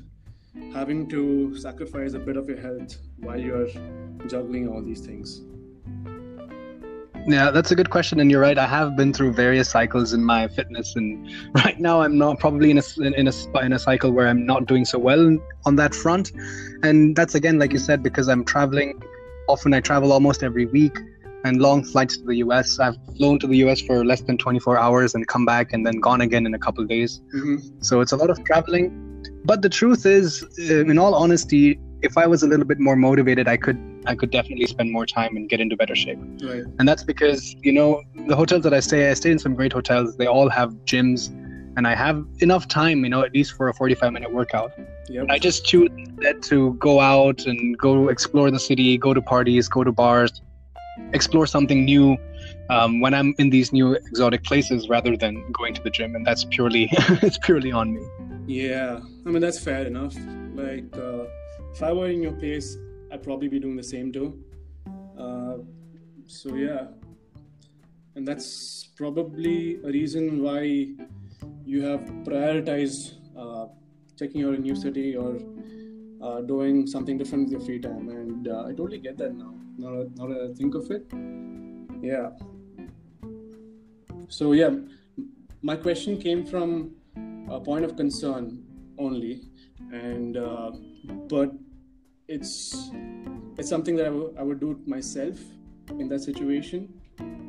having 0.73 1.07
to 1.09 1.55
sacrifice 1.57 2.13
a 2.13 2.19
bit 2.19 2.37
of 2.37 2.47
your 2.47 2.59
health 2.59 2.97
while 3.17 3.39
you're 3.39 3.67
juggling 4.27 4.67
all 4.67 4.81
these 4.81 5.05
things? 5.05 5.41
Yeah, 7.27 7.51
that's 7.51 7.69
a 7.71 7.75
good 7.75 7.91
question, 7.91 8.19
and 8.19 8.31
you're 8.31 8.41
right. 8.41 8.57
I 8.57 8.65
have 8.65 8.95
been 8.95 9.13
through 9.13 9.33
various 9.33 9.69
cycles 9.69 10.13
in 10.13 10.23
my 10.23 10.47
fitness, 10.47 10.95
and 10.95 11.29
right 11.53 11.79
now 11.79 12.01
I'm 12.01 12.17
not 12.17 12.39
probably 12.39 12.71
in 12.71 12.79
a 12.79 12.83
in 12.99 13.27
a 13.27 13.59
in 13.59 13.73
a 13.73 13.79
cycle 13.79 14.11
where 14.11 14.27
I'm 14.27 14.45
not 14.45 14.65
doing 14.65 14.85
so 14.85 14.97
well 14.97 15.37
on 15.65 15.75
that 15.75 15.93
front, 15.93 16.31
and 16.83 17.15
that's 17.15 17.35
again, 17.35 17.59
like 17.59 17.73
you 17.73 17.79
said, 17.79 18.01
because 18.01 18.27
I'm 18.27 18.43
traveling. 18.43 19.01
Often 19.47 19.73
I 19.73 19.81
travel 19.81 20.11
almost 20.11 20.41
every 20.41 20.65
week, 20.65 20.97
and 21.43 21.61
long 21.61 21.83
flights 21.83 22.17
to 22.17 22.23
the 22.23 22.37
U.S. 22.37 22.79
I've 22.79 22.97
flown 23.17 23.37
to 23.39 23.47
the 23.47 23.57
U.S. 23.57 23.81
for 23.81 24.03
less 24.03 24.21
than 24.21 24.37
24 24.37 24.79
hours 24.79 25.13
and 25.13 25.27
come 25.27 25.45
back, 25.45 25.73
and 25.73 25.85
then 25.85 25.99
gone 25.99 26.21
again 26.21 26.47
in 26.47 26.55
a 26.55 26.59
couple 26.59 26.81
of 26.83 26.89
days. 26.89 27.21
Mm-hmm. 27.35 27.81
So 27.81 28.01
it's 28.01 28.13
a 28.13 28.17
lot 28.17 28.31
of 28.31 28.43
traveling. 28.45 29.10
But 29.43 29.61
the 29.61 29.69
truth 29.69 30.05
is, 30.05 30.43
uh, 30.59 30.85
in 30.85 30.97
all 30.97 31.15
honesty, 31.15 31.79
if 32.01 32.17
I 32.17 32.27
was 32.27 32.43
a 32.43 32.47
little 32.47 32.65
bit 32.65 32.79
more 32.79 32.95
motivated, 32.95 33.47
I 33.47 33.57
could 33.57 33.79
I 34.05 34.15
could 34.15 34.31
definitely 34.31 34.65
spend 34.67 34.91
more 34.91 35.05
time 35.05 35.35
and 35.35 35.47
get 35.47 35.59
into 35.59 35.75
better 35.75 35.95
shape. 35.95 36.17
Right. 36.43 36.63
And 36.79 36.87
that's 36.87 37.03
because 37.03 37.55
you 37.61 37.71
know 37.71 38.01
the 38.27 38.35
hotels 38.35 38.63
that 38.63 38.73
I 38.73 38.79
stay, 38.79 39.09
I 39.09 39.13
stay 39.13 39.31
in 39.31 39.39
some 39.39 39.55
great 39.55 39.73
hotels. 39.73 40.17
They 40.17 40.27
all 40.27 40.49
have 40.49 40.71
gyms, 40.85 41.29
and 41.77 41.87
I 41.87 41.95
have 41.95 42.25
enough 42.39 42.67
time, 42.67 43.03
you 43.03 43.09
know, 43.09 43.23
at 43.23 43.33
least 43.33 43.53
for 43.53 43.69
a 43.69 43.73
45 43.73 44.13
minute 44.13 44.31
workout. 44.31 44.71
Yep. 45.09 45.27
I 45.29 45.39
just 45.39 45.65
choose 45.65 45.89
to 46.43 46.73
go 46.75 46.99
out 46.99 47.45
and 47.45 47.77
go 47.77 48.09
explore 48.09 48.49
the 48.51 48.59
city, 48.59 48.97
go 48.97 49.13
to 49.13 49.21
parties, 49.21 49.67
go 49.67 49.83
to 49.83 49.91
bars, 49.91 50.41
explore 51.13 51.47
something 51.47 51.85
new. 51.85 52.17
Um, 52.71 53.01
when 53.01 53.13
I'm 53.13 53.35
in 53.37 53.49
these 53.49 53.73
new 53.73 53.95
exotic 53.95 54.45
places, 54.45 54.87
rather 54.87 55.17
than 55.17 55.51
going 55.51 55.73
to 55.73 55.83
the 55.83 55.89
gym, 55.89 56.15
and 56.15 56.25
that's 56.25 56.45
purely 56.45 56.87
it's 57.21 57.37
purely 57.37 57.69
on 57.73 57.93
me. 57.93 58.01
Yeah, 58.47 59.01
I 59.25 59.29
mean 59.29 59.41
that's 59.41 59.59
fair 59.59 59.85
enough. 59.85 60.15
Like 60.55 60.85
uh, 60.95 61.25
if 61.73 61.83
I 61.83 61.91
were 61.91 62.07
in 62.07 62.23
your 62.23 62.31
place, 62.31 62.77
I'd 63.11 63.23
probably 63.23 63.49
be 63.49 63.59
doing 63.59 63.75
the 63.75 63.83
same 63.83 64.13
too. 64.13 64.41
Uh, 65.19 65.57
so 66.27 66.55
yeah, 66.55 66.87
and 68.15 68.25
that's 68.25 68.89
probably 68.95 69.75
a 69.83 69.87
reason 69.87 70.41
why 70.41 70.61
you 71.65 71.81
have 71.83 71.99
prioritized 72.23 73.15
uh, 73.37 73.67
checking 74.17 74.45
out 74.45 74.53
a 74.53 74.57
new 74.57 74.77
city 74.77 75.17
or 75.17 75.39
uh, 76.23 76.39
doing 76.39 76.87
something 76.87 77.17
different 77.17 77.49
with 77.49 77.51
your 77.51 77.61
free 77.61 77.79
time. 77.79 78.07
And 78.07 78.47
uh, 78.47 78.63
I 78.67 78.69
totally 78.69 78.99
get 78.99 79.17
that 79.17 79.35
now. 79.35 79.53
Now, 79.77 80.05
now 80.15 80.27
that 80.27 80.49
I 80.49 80.53
think 80.53 80.75
of 80.75 80.89
it, 80.89 81.05
yeah. 82.01 82.29
So 84.31 84.53
yeah, 84.53 84.69
my 85.61 85.75
question 85.75 86.17
came 86.17 86.45
from 86.45 86.91
a 87.49 87.59
point 87.59 87.83
of 87.83 87.97
concern 87.97 88.63
only, 88.97 89.41
and 89.91 90.37
uh, 90.37 90.71
but 91.27 91.51
it's 92.29 92.91
it's 93.57 93.67
something 93.67 93.97
that 93.97 94.05
I 94.05 94.09
wou- 94.09 94.33
I 94.39 94.43
would 94.43 94.61
do 94.61 94.79
myself 94.85 95.37
in 95.99 96.07
that 96.07 96.21
situation. 96.21 96.87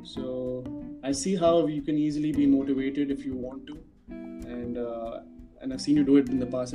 So 0.03 0.65
I 1.05 1.13
see 1.13 1.37
how 1.37 1.67
you 1.69 1.83
can 1.83 1.97
easily 1.97 2.33
be 2.33 2.47
motivated 2.47 3.13
if 3.13 3.25
you 3.25 3.35
want 3.37 3.65
to, 3.69 3.79
and 4.09 4.77
uh, 4.77 5.21
and 5.61 5.73
I've 5.73 5.81
seen 5.81 5.97
you 5.97 6.03
do 6.03 6.17
it 6.17 6.31
in 6.31 6.41
the 6.41 6.47
past. 6.47 6.75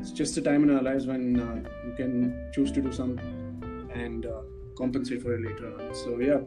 It's 0.00 0.10
just 0.10 0.38
a 0.38 0.40
time 0.40 0.62
in 0.62 0.74
our 0.74 0.82
lives 0.82 1.06
when 1.06 1.38
uh, 1.38 1.56
you 1.86 1.94
can 1.96 2.50
choose 2.54 2.72
to 2.72 2.80
do 2.80 2.90
something 2.90 3.90
and 3.92 4.24
uh, 4.24 4.40
compensate 4.74 5.20
for 5.20 5.34
it 5.34 5.42
later 5.42 5.74
on. 5.78 5.94
So 5.94 6.18
yeah. 6.18 6.40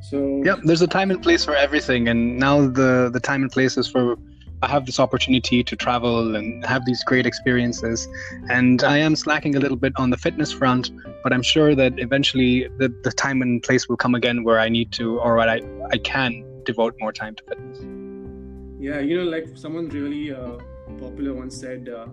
So 0.00 0.42
Yep, 0.44 0.60
there's 0.64 0.82
a 0.82 0.86
time 0.86 1.10
and 1.10 1.22
place 1.22 1.44
for 1.44 1.54
everything, 1.54 2.08
and 2.08 2.38
now 2.38 2.66
the 2.68 3.10
the 3.12 3.20
time 3.20 3.42
and 3.42 3.50
place 3.50 3.76
is 3.76 3.88
for 3.88 4.16
I 4.60 4.66
have 4.66 4.86
this 4.86 4.98
opportunity 4.98 5.62
to 5.62 5.76
travel 5.76 6.34
and 6.34 6.64
have 6.66 6.84
these 6.84 7.04
great 7.04 7.26
experiences, 7.26 8.08
and 8.50 8.82
I 8.82 8.98
am 8.98 9.14
slacking 9.14 9.54
a 9.54 9.60
little 9.60 9.76
bit 9.76 9.92
on 9.96 10.10
the 10.10 10.16
fitness 10.16 10.50
front, 10.50 10.90
but 11.22 11.32
I'm 11.32 11.42
sure 11.42 11.76
that 11.76 11.92
eventually 11.98 12.68
the, 12.78 12.92
the 13.04 13.12
time 13.12 13.40
and 13.40 13.62
place 13.62 13.88
will 13.88 13.96
come 13.96 14.16
again 14.16 14.42
where 14.42 14.58
I 14.58 14.68
need 14.68 14.90
to 14.92 15.18
or 15.20 15.38
I 15.38 15.60
I 15.92 15.98
can 15.98 16.44
devote 16.64 16.94
more 17.00 17.12
time 17.12 17.34
to 17.36 17.42
fitness. 17.44 17.78
Yeah, 18.80 19.00
you 19.00 19.16
know, 19.18 19.28
like 19.30 19.46
someone 19.56 19.88
really 19.88 20.32
uh, 20.32 20.58
popular 20.98 21.34
once 21.34 21.56
said, 21.56 21.88
uh, 21.88 22.06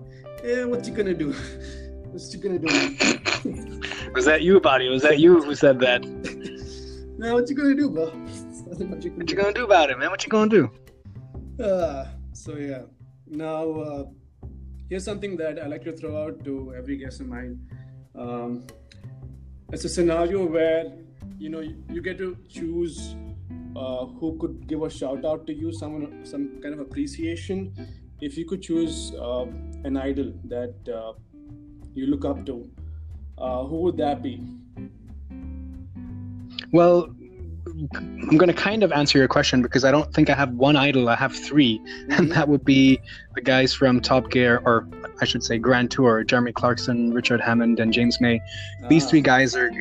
"Eh, 0.44 0.66
what 0.66 0.86
you 0.88 0.94
gonna 0.94 1.14
do? 1.14 1.32
what 2.12 2.22
you 2.32 2.40
gonna 2.40 2.60
do? 2.60 2.72
Was 4.16 4.26
that 4.26 4.42
you, 4.44 4.60
buddy? 4.60 4.88
Was 4.90 5.04
that 5.04 5.20
you 5.20 5.42
who 5.42 5.56
said 5.56 5.80
that? 5.80 6.02
now, 7.18 7.34
what 7.34 7.50
you 7.50 7.56
gonna 7.56 7.76
do, 7.76 7.90
bro? 7.90 8.06
Nothing 8.68 8.90
much 8.90 9.06
you 9.06 9.12
What 9.12 9.26
do." 9.26 9.34
you 9.34 9.42
gonna 9.42 9.54
do 9.54 9.66
about 9.66 9.90
it, 9.90 9.98
man? 9.98 10.10
What 10.10 10.24
you 10.24 10.30
gonna 10.30 10.50
do? 10.50 10.72
Uh, 11.64 12.06
so 12.34 12.58
yeah. 12.58 12.84
Now, 13.28 13.72
uh, 13.72 14.06
here's 14.90 15.04
something 15.04 15.38
that 15.38 15.60
I 15.60 15.68
like 15.68 15.84
to 15.86 15.94
throw 15.94 16.24
out 16.24 16.44
to 16.46 16.74
every 16.78 16.98
guest 16.98 17.22
of 17.22 17.28
mine. 17.28 17.60
Um, 18.16 18.66
it's 19.72 19.84
a 19.86 19.90
scenario 19.90 20.46
where 20.46 20.92
you 21.40 21.50
know 21.50 21.60
you, 21.60 21.84
you 21.90 22.02
get 22.02 22.18
to 22.20 22.38
choose 22.50 23.16
uh, 23.76 24.06
who 24.06 24.38
could 24.40 24.68
give 24.68 24.84
a 24.84 24.90
shout 24.90 25.26
out 25.26 25.46
to 25.48 25.54
you, 25.54 25.72
someone, 25.72 26.26
some 26.26 26.60
kind 26.62 26.74
of 26.74 26.80
appreciation. 26.80 27.74
If 28.22 28.38
you 28.38 28.46
could 28.46 28.62
choose 28.62 29.12
uh, 29.20 29.46
an 29.84 29.98
idol 29.98 30.34
that 30.46 30.76
uh, 30.88 31.14
you 31.94 32.08
look 32.08 32.24
up 32.26 32.46
to, 32.46 32.70
uh, 33.38 33.64
who 33.66 33.78
would 33.82 33.98
that 33.98 34.24
be? 34.24 34.42
Well, 36.72 37.10
I'm 37.68 38.38
going 38.38 38.48
to 38.48 38.54
kind 38.54 38.84
of 38.84 38.92
answer 38.92 39.18
your 39.18 39.28
question 39.28 39.62
because 39.62 39.84
I 39.84 39.92
don't 39.92 40.14
think 40.14 40.30
I 40.30 40.34
have 40.34 40.52
one 40.54 40.76
idol. 40.76 41.10
I 41.10 41.16
have 41.16 41.36
three, 41.36 41.82
and 42.10 42.32
that 42.32 42.48
would 42.48 42.64
be 42.64 43.00
the 43.34 43.42
guys 43.42 43.74
from 43.74 44.02
Top 44.02 44.30
Gear, 44.32 44.62
or 44.66 44.88
I 45.22 45.26
should 45.26 45.44
say 45.44 45.58
Grand 45.58 45.92
Tour: 45.92 46.24
Jeremy 46.24 46.52
Clarkson, 46.52 47.14
Richard 47.14 47.42
Hammond, 47.42 47.80
and 47.80 47.92
James 47.92 48.22
May. 48.22 48.40
These 48.90 49.06
Ah, 49.06 49.10
three 49.10 49.22
guys 49.22 49.56
are, 49.56 49.72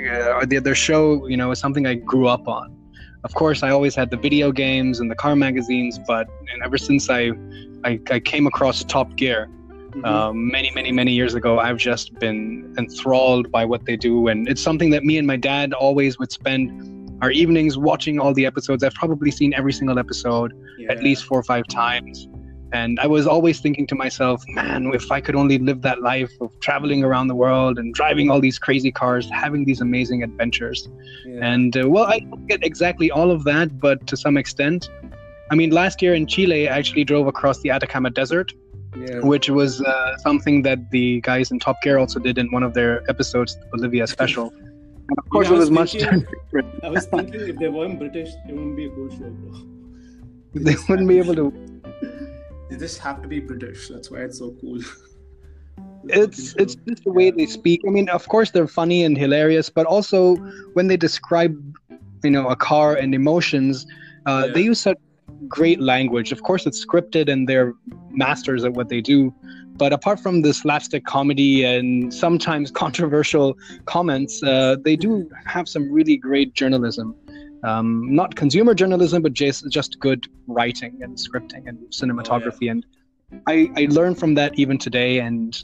uh, 0.41 0.45
their 0.47 0.75
show. 0.75 1.27
You 1.27 1.37
know, 1.37 1.51
is 1.51 1.59
something 1.59 1.87
I 1.87 1.95
grew 1.95 2.27
up 2.27 2.49
on. 2.49 2.77
Of 3.25 3.35
course, 3.35 3.63
I 3.63 3.71
always 3.71 3.95
had 3.95 4.11
the 4.11 4.19
video 4.19 4.53
games 4.53 5.01
and 5.01 5.11
the 5.11 5.15
car 5.15 5.35
magazines, 5.35 5.99
but 5.99 6.29
and 6.53 6.63
ever 6.63 6.77
since 6.77 7.09
I, 7.09 7.33
I, 7.85 7.99
I 8.11 8.21
came 8.21 8.47
across 8.47 8.85
Top 8.85 9.17
Gear, 9.17 9.49
mhm. 9.95 10.05
um, 10.07 10.51
many, 10.51 10.71
many, 10.71 10.93
many 10.93 11.13
years 11.13 11.35
ago, 11.35 11.59
I've 11.59 11.79
just 11.79 12.15
been 12.19 12.75
enthralled 12.79 13.51
by 13.51 13.65
what 13.65 13.85
they 13.87 13.97
do. 13.97 14.29
And 14.29 14.49
it's 14.49 14.63
something 14.63 14.91
that 14.91 15.05
me 15.05 15.19
and 15.19 15.27
my 15.27 15.37
dad 15.37 15.73
always 15.73 16.19
would 16.19 16.33
spend 16.33 16.71
our 17.23 17.31
evenings 17.31 17.79
watching 17.79 18.19
all 18.19 18.35
the 18.35 18.47
episodes. 18.47 18.83
I've 18.83 18.95
probably 18.95 19.31
seen 19.31 19.55
every 19.55 19.73
single 19.73 19.99
episode 19.99 20.53
at 20.89 21.03
least 21.03 21.25
four 21.25 21.39
or 21.39 21.43
five 21.43 21.67
times. 21.69 22.29
And 22.73 22.99
I 22.99 23.07
was 23.07 23.27
always 23.27 23.61
thinking 23.61 23.87
to 23.87 23.95
myself, 23.95 24.43
man, 24.49 24.91
if 24.93 25.13
I 25.13 25.21
could 25.21 25.37
only 25.37 25.59
live 25.59 25.83
that 25.83 26.03
life 26.03 26.33
of 26.41 26.59
traveling 26.59 27.05
around 27.05 27.29
the 27.29 27.35
world 27.35 27.79
and 27.79 27.95
driving 27.95 28.31
all 28.31 28.41
these 28.41 28.59
crazy 28.59 28.91
cars, 28.91 29.31
having 29.31 29.65
these 29.65 29.81
amazing 29.81 30.25
adventures. 30.25 30.89
Yeah. 31.25 31.53
And 31.53 31.77
uh, 31.77 31.89
well, 31.89 32.05
I 32.05 32.19
don't 32.19 32.47
get 32.49 32.65
exactly 32.65 33.13
all 33.13 33.31
of 33.31 33.45
that, 33.45 33.79
but 33.79 34.05
to 34.09 34.17
some 34.17 34.37
extent. 34.37 34.91
I 35.53 35.55
mean, 35.55 35.71
last 35.71 36.03
year 36.03 36.15
in 36.15 36.27
Chile, 36.27 36.69
I 36.69 36.77
actually 36.77 37.05
drove 37.05 37.29
across 37.29 37.61
the 37.61 37.71
Atacama 37.71 38.11
Desert 38.11 38.53
yeah. 38.97 39.21
which 39.21 39.49
was 39.51 39.81
uh, 39.83 40.17
something 40.19 40.63
that 40.63 40.91
the 40.91 41.21
guys 41.23 41.51
in 41.51 41.59
Top 41.59 41.81
Gear 41.83 41.99
also 41.99 42.19
did 42.19 42.39
in 42.39 42.51
one 42.51 42.63
of 42.63 42.75
their 42.75 43.09
episodes, 43.11 43.57
the 43.57 43.67
Bolivia 43.73 44.07
special. 44.17 44.53
And 45.09 45.19
of 45.19 45.29
course, 45.31 45.49
Yeah, 45.49 45.55
it 45.55 45.59
was 45.59 45.71
was 45.71 45.71
much 45.71 45.93
thinking- 45.93 46.21
different. 46.45 46.85
I 46.85 46.89
was 46.89 47.07
thinking 47.15 47.41
if 47.49 47.57
they 47.59 47.69
weren't 47.69 47.99
British, 47.99 48.31
it 48.49 48.53
wouldn't 48.55 48.77
be 48.77 48.87
a 48.87 48.91
good 48.91 49.13
show, 49.13 49.31
bro. 49.31 49.53
They 50.55 50.77
wouldn't 50.89 51.09
be 51.09 51.19
able 51.19 51.35
to. 51.35 51.53
They 52.71 52.77
just 52.77 52.99
have 53.01 53.21
to 53.23 53.29
be 53.29 53.41
British. 53.41 53.89
That's 53.89 54.11
why 54.11 54.19
it's 54.21 54.39
so 54.39 54.55
cool. 54.61 54.81
It's 56.09 56.55
it's 56.59 56.75
just 56.87 57.05
the 57.05 57.13
way 57.13 57.31
they 57.31 57.47
speak. 57.47 57.81
I 57.87 57.91
mean, 57.91 58.11
of 58.11 58.29
course, 58.29 58.51
they're 58.51 58.69
funny 58.69 59.05
and 59.05 59.17
hilarious, 59.17 59.71
but 59.71 59.87
also 59.87 60.37
when 60.75 60.87
they 60.89 60.99
describe, 60.99 61.57
you 62.23 62.31
know, 62.31 62.47
a 62.49 62.57
car 62.57 62.95
and 62.95 63.15
emotions, 63.15 63.87
Uh, 64.27 64.45
Yeah. 64.47 64.53
They 64.55 64.63
use 64.71 64.81
such 64.81 64.99
great 65.49 65.81
language. 65.81 66.33
Of 66.33 66.43
course, 66.43 66.67
it's 66.67 66.85
scripted 66.85 67.31
and 67.31 67.49
they're 67.49 67.75
masters 68.11 68.65
at 68.65 68.73
what 68.73 68.89
they 68.89 69.01
do. 69.01 69.35
But 69.77 69.93
apart 69.93 70.21
from 70.21 70.43
the 70.43 70.55
slapstick 70.55 71.05
comedy 71.05 71.65
and 71.65 72.13
sometimes 72.15 72.71
controversial 72.85 73.57
comments, 73.87 74.43
uh, 74.43 74.77
they 74.85 74.97
do 74.97 75.29
have 75.47 75.69
some 75.69 75.91
really 75.91 76.17
great 76.17 76.55
journalism. 76.55 77.15
Um, 77.65 78.15
not 78.15 78.37
consumer 78.37 78.75
journalism, 78.75 79.23
but 79.23 79.33
just 79.33 79.71
just 79.71 79.99
good 79.99 80.27
writing 80.47 81.01
and 81.03 81.17
scripting 81.17 81.67
and 81.67 81.79
cinematography. 81.89 82.71
And 82.71 82.85
I, 83.49 83.71
I 83.77 83.87
learned 83.91 84.19
from 84.19 84.35
that 84.35 84.59
even 84.59 84.77
today. 84.77 85.19
And 85.19 85.61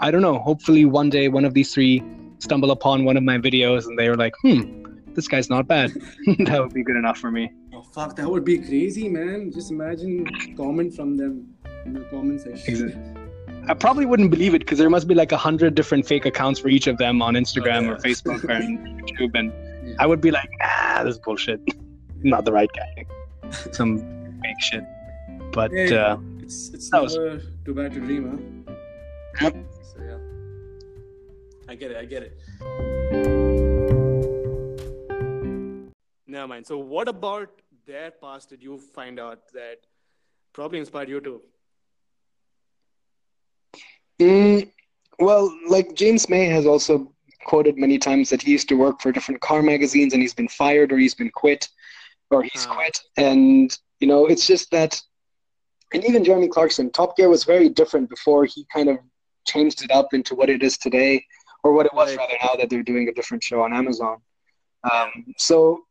I 0.00 0.10
don't 0.10 0.22
know. 0.22 0.38
Hopefully, 0.38 0.86
one 0.86 1.10
day 1.10 1.28
one 1.28 1.44
of 1.44 1.52
these 1.52 1.72
three 1.72 2.02
stumble 2.38 2.70
upon 2.70 3.04
one 3.04 3.16
of 3.16 3.22
my 3.22 3.38
videos 3.38 3.86
and 3.86 3.98
they 3.98 4.08
are 4.08 4.16
like, 4.16 4.32
"Hmm, 4.40 4.82
this 5.14 5.28
guy's 5.28 5.50
not 5.50 5.68
bad." 5.68 5.92
that 6.38 6.58
would 6.60 6.72
be 6.72 6.82
good 6.82 6.96
enough 6.96 7.18
for 7.18 7.30
me. 7.30 7.52
Oh 7.82 7.84
fuck, 7.92 8.16
that 8.16 8.28
would 8.30 8.44
be 8.44 8.58
crazy, 8.58 9.08
man. 9.08 9.50
Just 9.52 9.70
imagine 9.70 10.26
comment 10.56 10.94
from 10.94 11.16
them 11.16 11.54
in 11.84 11.94
the 11.94 12.00
comment 12.10 12.40
section. 12.40 13.18
I 13.68 13.74
probably 13.74 14.06
wouldn't 14.06 14.30
believe 14.30 14.54
it 14.54 14.60
because 14.60 14.78
there 14.78 14.90
must 14.90 15.06
be 15.08 15.14
like 15.14 15.32
a 15.32 15.36
hundred 15.36 15.74
different 15.74 16.06
fake 16.06 16.24
accounts 16.26 16.60
for 16.60 16.68
each 16.68 16.86
of 16.86 16.96
them 16.98 17.20
on 17.22 17.34
Instagram 17.34 17.88
Oh, 17.88 17.92
or. 17.92 17.96
Facebook 17.96 18.44
or 18.44 18.60
YouTube, 19.02 19.34
and 19.38 19.52
Yeah. 19.86 19.94
I 19.98 20.06
would 20.06 20.20
be 20.20 20.30
like, 20.30 20.50
ah, 20.62 21.02
this 21.04 21.16
is 21.16 21.20
bullshit. 21.20 21.60
Not 22.22 22.44
the 22.44 22.52
right 22.52 22.70
guy. 22.72 23.04
Some 23.72 23.98
fake 24.42 24.60
shit. 24.60 24.84
But 25.52 25.70
Hey, 25.72 25.96
uh, 25.96 26.18
it's 26.40 26.70
it's 26.70 26.90
that 26.90 27.02
was- 27.02 27.16
never 27.16 27.40
too 27.64 27.74
bad 27.74 27.92
to 27.94 28.00
dream, 28.00 28.64
huh? 29.38 29.50
Yep. 29.50 29.56
So 29.82 29.96
yeah, 30.08 30.18
I 31.68 31.74
get 31.74 31.90
it. 31.90 31.96
I 31.96 32.04
get 32.04 32.22
it. 32.22 32.38
Never 36.26 36.48
mind. 36.48 36.66
So 36.66 36.78
what 36.78 37.08
about 37.08 37.50
their 37.86 38.10
past 38.10 38.48
did 38.50 38.62
you 38.62 38.78
find 38.78 39.18
out 39.18 39.40
that 39.52 39.78
probably 40.52 40.78
inspired 40.78 41.08
you 41.08 41.20
to? 41.20 41.40
Mm, 44.20 44.70
well, 45.18 45.52
like 45.68 45.94
James 45.94 46.28
May 46.28 46.44
has 46.46 46.66
also 46.66 47.12
quoted 47.44 47.76
many 47.76 47.98
times 47.98 48.30
that 48.30 48.42
he 48.42 48.52
used 48.52 48.68
to 48.68 48.76
work 48.76 49.00
for 49.00 49.10
different 49.10 49.40
car 49.40 49.62
magazines 49.62 50.12
and 50.12 50.22
he's 50.22 50.34
been 50.34 50.48
fired 50.48 50.92
or 50.92 50.98
he's 50.98 51.14
been 51.14 51.30
quit 51.30 51.68
or 52.30 52.42
he's 52.42 52.66
Ah. 52.68 52.74
quit. 52.74 52.98
And, 53.16 53.76
you 54.00 54.06
know, 54.06 54.26
it's 54.26 54.46
just 54.46 54.70
that, 54.70 55.00
and 55.92 56.04
even 56.04 56.24
Jeremy 56.24 56.48
Clarkson, 56.48 56.90
Top 56.92 57.16
Gear 57.16 57.28
was 57.28 57.44
very 57.44 57.68
different 57.68 58.08
before 58.08 58.44
he 58.44 58.64
kind 58.72 58.88
of 58.88 58.98
changed 59.46 59.82
it 59.82 59.90
up 59.90 60.14
into 60.14 60.34
what 60.36 60.48
it 60.48 60.62
is 60.62 60.78
today 60.78 61.24
or 61.64 61.72
what 61.72 61.86
it 61.86 61.94
was 61.94 62.10
Right. 62.10 62.18
rather 62.18 62.34
now 62.42 62.54
that 62.58 62.70
they're 62.70 62.82
doing 62.82 63.08
a 63.08 63.12
different 63.12 63.42
show 63.42 63.62
on 63.62 63.72
Amazon. 63.72 64.18
Um, 64.90 65.34
so 65.36 65.84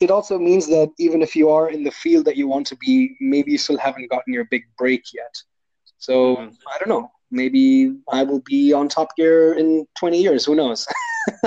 it 0.00 0.10
also 0.10 0.38
means 0.38 0.66
that 0.68 0.90
even 0.98 1.22
if 1.22 1.34
you 1.34 1.50
are 1.50 1.70
in 1.70 1.82
the 1.82 1.90
field 1.90 2.24
that 2.26 2.36
you 2.36 2.46
want 2.48 2.66
to 2.68 2.76
be, 2.76 3.16
maybe 3.20 3.52
you 3.52 3.58
still 3.58 3.78
haven't 3.78 4.08
gotten 4.10 4.32
your 4.32 4.44
big 4.44 4.64
break 4.76 5.02
yet. 5.12 5.34
So 5.98 6.36
Mhm. 6.36 6.56
I 6.72 6.78
don't 6.78 6.88
know. 6.88 7.10
Maybe 7.30 7.94
I 8.10 8.22
will 8.22 8.40
be 8.40 8.72
on 8.72 8.88
Top 8.88 9.14
Gear 9.16 9.54
in 9.54 9.86
20 9.98 10.22
years. 10.22 10.44
Who 10.44 10.54
knows? 10.54 10.86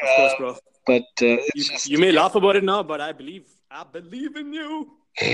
Of 0.00 0.08
course, 0.16 0.34
bro. 0.38 0.56
But 0.86 1.02
uh, 1.22 1.42
You, 1.54 1.64
just, 1.64 1.88
you 1.88 1.98
may 1.98 2.12
laugh 2.12 2.36
about 2.36 2.54
it 2.56 2.62
now, 2.62 2.82
but 2.84 3.00
I 3.00 3.10
believe 3.12 3.46
I 3.70 3.84
believe 3.84 4.36
in 4.36 4.52
you. 4.52 4.96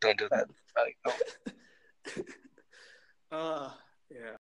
don't 0.00 0.18
do 0.18 0.28
that. 0.30 0.46
Like, 0.76 0.96
no. 1.04 1.12
Uh, 3.32 3.70
yeah. 4.10 4.36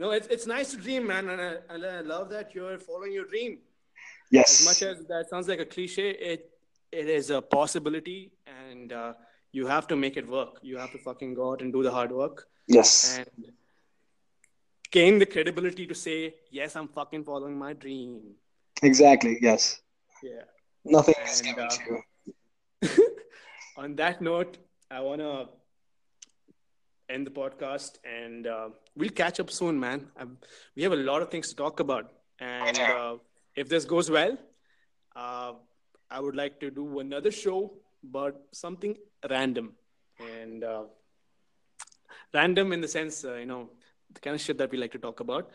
No, 0.00 0.12
it's 0.12 0.28
it's 0.34 0.46
nice 0.46 0.70
to 0.72 0.78
dream, 0.78 1.06
man, 1.06 1.28
and 1.28 1.40
I, 1.40 1.56
and 1.68 1.84
I 1.84 2.00
love 2.00 2.30
that 2.30 2.54
you're 2.54 2.78
following 2.78 3.12
your 3.12 3.26
dream. 3.26 3.58
Yes. 4.30 4.60
As 4.60 4.66
much 4.68 4.82
as 4.90 5.04
that 5.08 5.28
sounds 5.28 5.46
like 5.46 5.60
a 5.60 5.66
cliche, 5.66 6.10
it 6.12 6.50
it 6.90 7.08
is 7.16 7.28
a 7.28 7.42
possibility, 7.42 8.32
and 8.46 8.94
uh, 8.94 9.12
you 9.52 9.66
have 9.66 9.86
to 9.88 9.96
make 9.96 10.16
it 10.16 10.26
work. 10.26 10.58
You 10.62 10.78
have 10.78 10.90
to 10.92 10.98
fucking 10.98 11.34
go 11.34 11.52
out 11.52 11.60
and 11.60 11.70
do 11.70 11.82
the 11.82 11.90
hard 11.90 12.12
work 12.12 12.46
yes. 12.66 13.18
and 13.18 13.52
gain 14.90 15.18
the 15.18 15.26
credibility 15.26 15.86
to 15.86 15.94
say, 15.94 16.34
yes, 16.50 16.76
I'm 16.76 16.88
fucking 16.88 17.24
following 17.24 17.58
my 17.58 17.72
dream. 17.74 18.20
Exactly. 18.82 19.38
Yes. 19.40 19.80
Yeah. 20.22 20.44
Nothing 20.84 21.14
is 21.24 21.40
And, 21.40 21.48
given 21.48 21.64
uh, 21.64 21.68
to 21.68 22.02
you. 22.82 23.06
on 23.76 23.96
that 23.96 24.22
note, 24.22 24.58
I 24.90 25.00
want 25.00 25.20
to 25.20 25.48
end 27.10 27.26
the 27.26 27.30
podcast 27.30 27.98
and 28.04 28.46
uh, 28.46 28.68
we'll 28.96 29.16
catch 29.22 29.40
up 29.40 29.50
soon, 29.50 29.78
man. 29.80 30.06
Um 30.16 30.38
we 30.76 30.82
have 30.82 30.92
a 30.92 31.02
lot 31.10 31.22
of 31.22 31.30
things 31.30 31.48
to 31.50 31.56
talk 31.56 31.80
about. 31.80 32.12
And 32.40 32.78
uh, 32.78 33.16
if 33.54 33.68
this 33.68 33.84
goes 33.84 34.10
well, 34.10 34.38
uh, 35.14 35.52
I 36.10 36.20
would 36.20 36.36
like 36.36 36.58
to 36.60 36.70
do 36.70 37.00
another 37.00 37.30
show, 37.30 37.58
but 38.02 38.40
something 38.52 38.96
random. 39.28 39.74
And 40.18 40.64
uh, 40.64 40.84
random 42.34 42.72
in 42.72 42.80
the 42.80 42.88
sense, 42.88 43.24
uh, 43.24 43.34
you 43.34 43.46
know, 43.46 43.70
the 44.12 44.20
kind 44.20 44.34
of 44.34 44.40
shit 44.40 44.58
that 44.58 44.70
we 44.70 44.78
like 44.78 44.92
to 44.92 44.98
talk 44.98 45.20
about. 45.20 45.50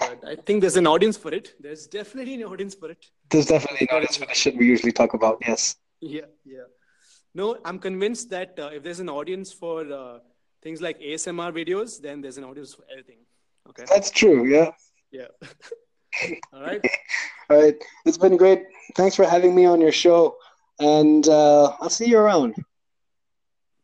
but 0.00 0.24
I 0.26 0.36
think 0.36 0.60
there's 0.60 0.76
an 0.76 0.86
audience 0.86 1.16
for 1.16 1.32
it. 1.32 1.54
There's 1.60 1.86
definitely 1.86 2.34
an 2.34 2.44
audience 2.44 2.74
for 2.74 2.90
it. 2.90 3.06
There's 3.30 3.46
definitely 3.46 3.88
an 3.90 3.96
audience 3.96 4.16
for 4.16 4.26
the 4.26 4.34
shit 4.34 4.56
we 4.56 4.66
usually 4.66 4.92
talk 4.92 5.14
about. 5.14 5.38
Yes. 5.46 5.76
Yeah, 6.00 6.22
yeah. 6.44 6.68
No, 7.34 7.58
I'm 7.64 7.78
convinced 7.78 8.30
that 8.30 8.58
uh, 8.58 8.70
if 8.72 8.82
there's 8.82 9.00
an 9.00 9.08
audience 9.08 9.52
for 9.52 9.90
uh, 9.92 10.18
things 10.62 10.80
like 10.80 11.00
ASMR 11.00 11.52
videos, 11.52 12.00
then 12.00 12.20
there's 12.20 12.38
an 12.38 12.44
audience 12.44 12.74
for 12.74 12.84
everything. 12.90 13.18
Okay. 13.68 13.84
That's 13.88 14.10
true. 14.10 14.46
Yeah. 14.46 14.70
Yeah. 15.10 15.26
All 16.52 16.62
right. 16.62 16.80
All 17.50 17.62
right. 17.62 17.74
It's 18.04 18.18
been 18.18 18.36
great. 18.36 18.62
Thanks 18.94 19.16
for 19.16 19.24
having 19.24 19.54
me 19.54 19.64
on 19.64 19.80
your 19.80 19.92
show. 19.92 20.36
And 20.78 21.26
uh, 21.28 21.76
I'll 21.80 21.90
see 21.90 22.06
you 22.06 22.18
around. 22.18 22.54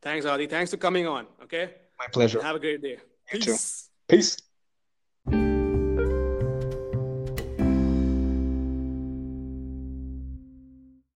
Thanks, 0.03 0.27
Adi. 0.27 0.47
Thanks 0.47 0.71
for 0.71 0.77
coming 0.77 1.07
on. 1.07 1.27
Okay. 1.43 1.75
My 1.99 2.07
pleasure. 2.07 2.43
Have 2.43 2.57
a 2.57 2.61
great 2.61 2.83
day. 2.83 2.99
You 3.33 3.41
too. 3.41 3.53
Peace. 3.53 3.91
Peace. 4.09 4.37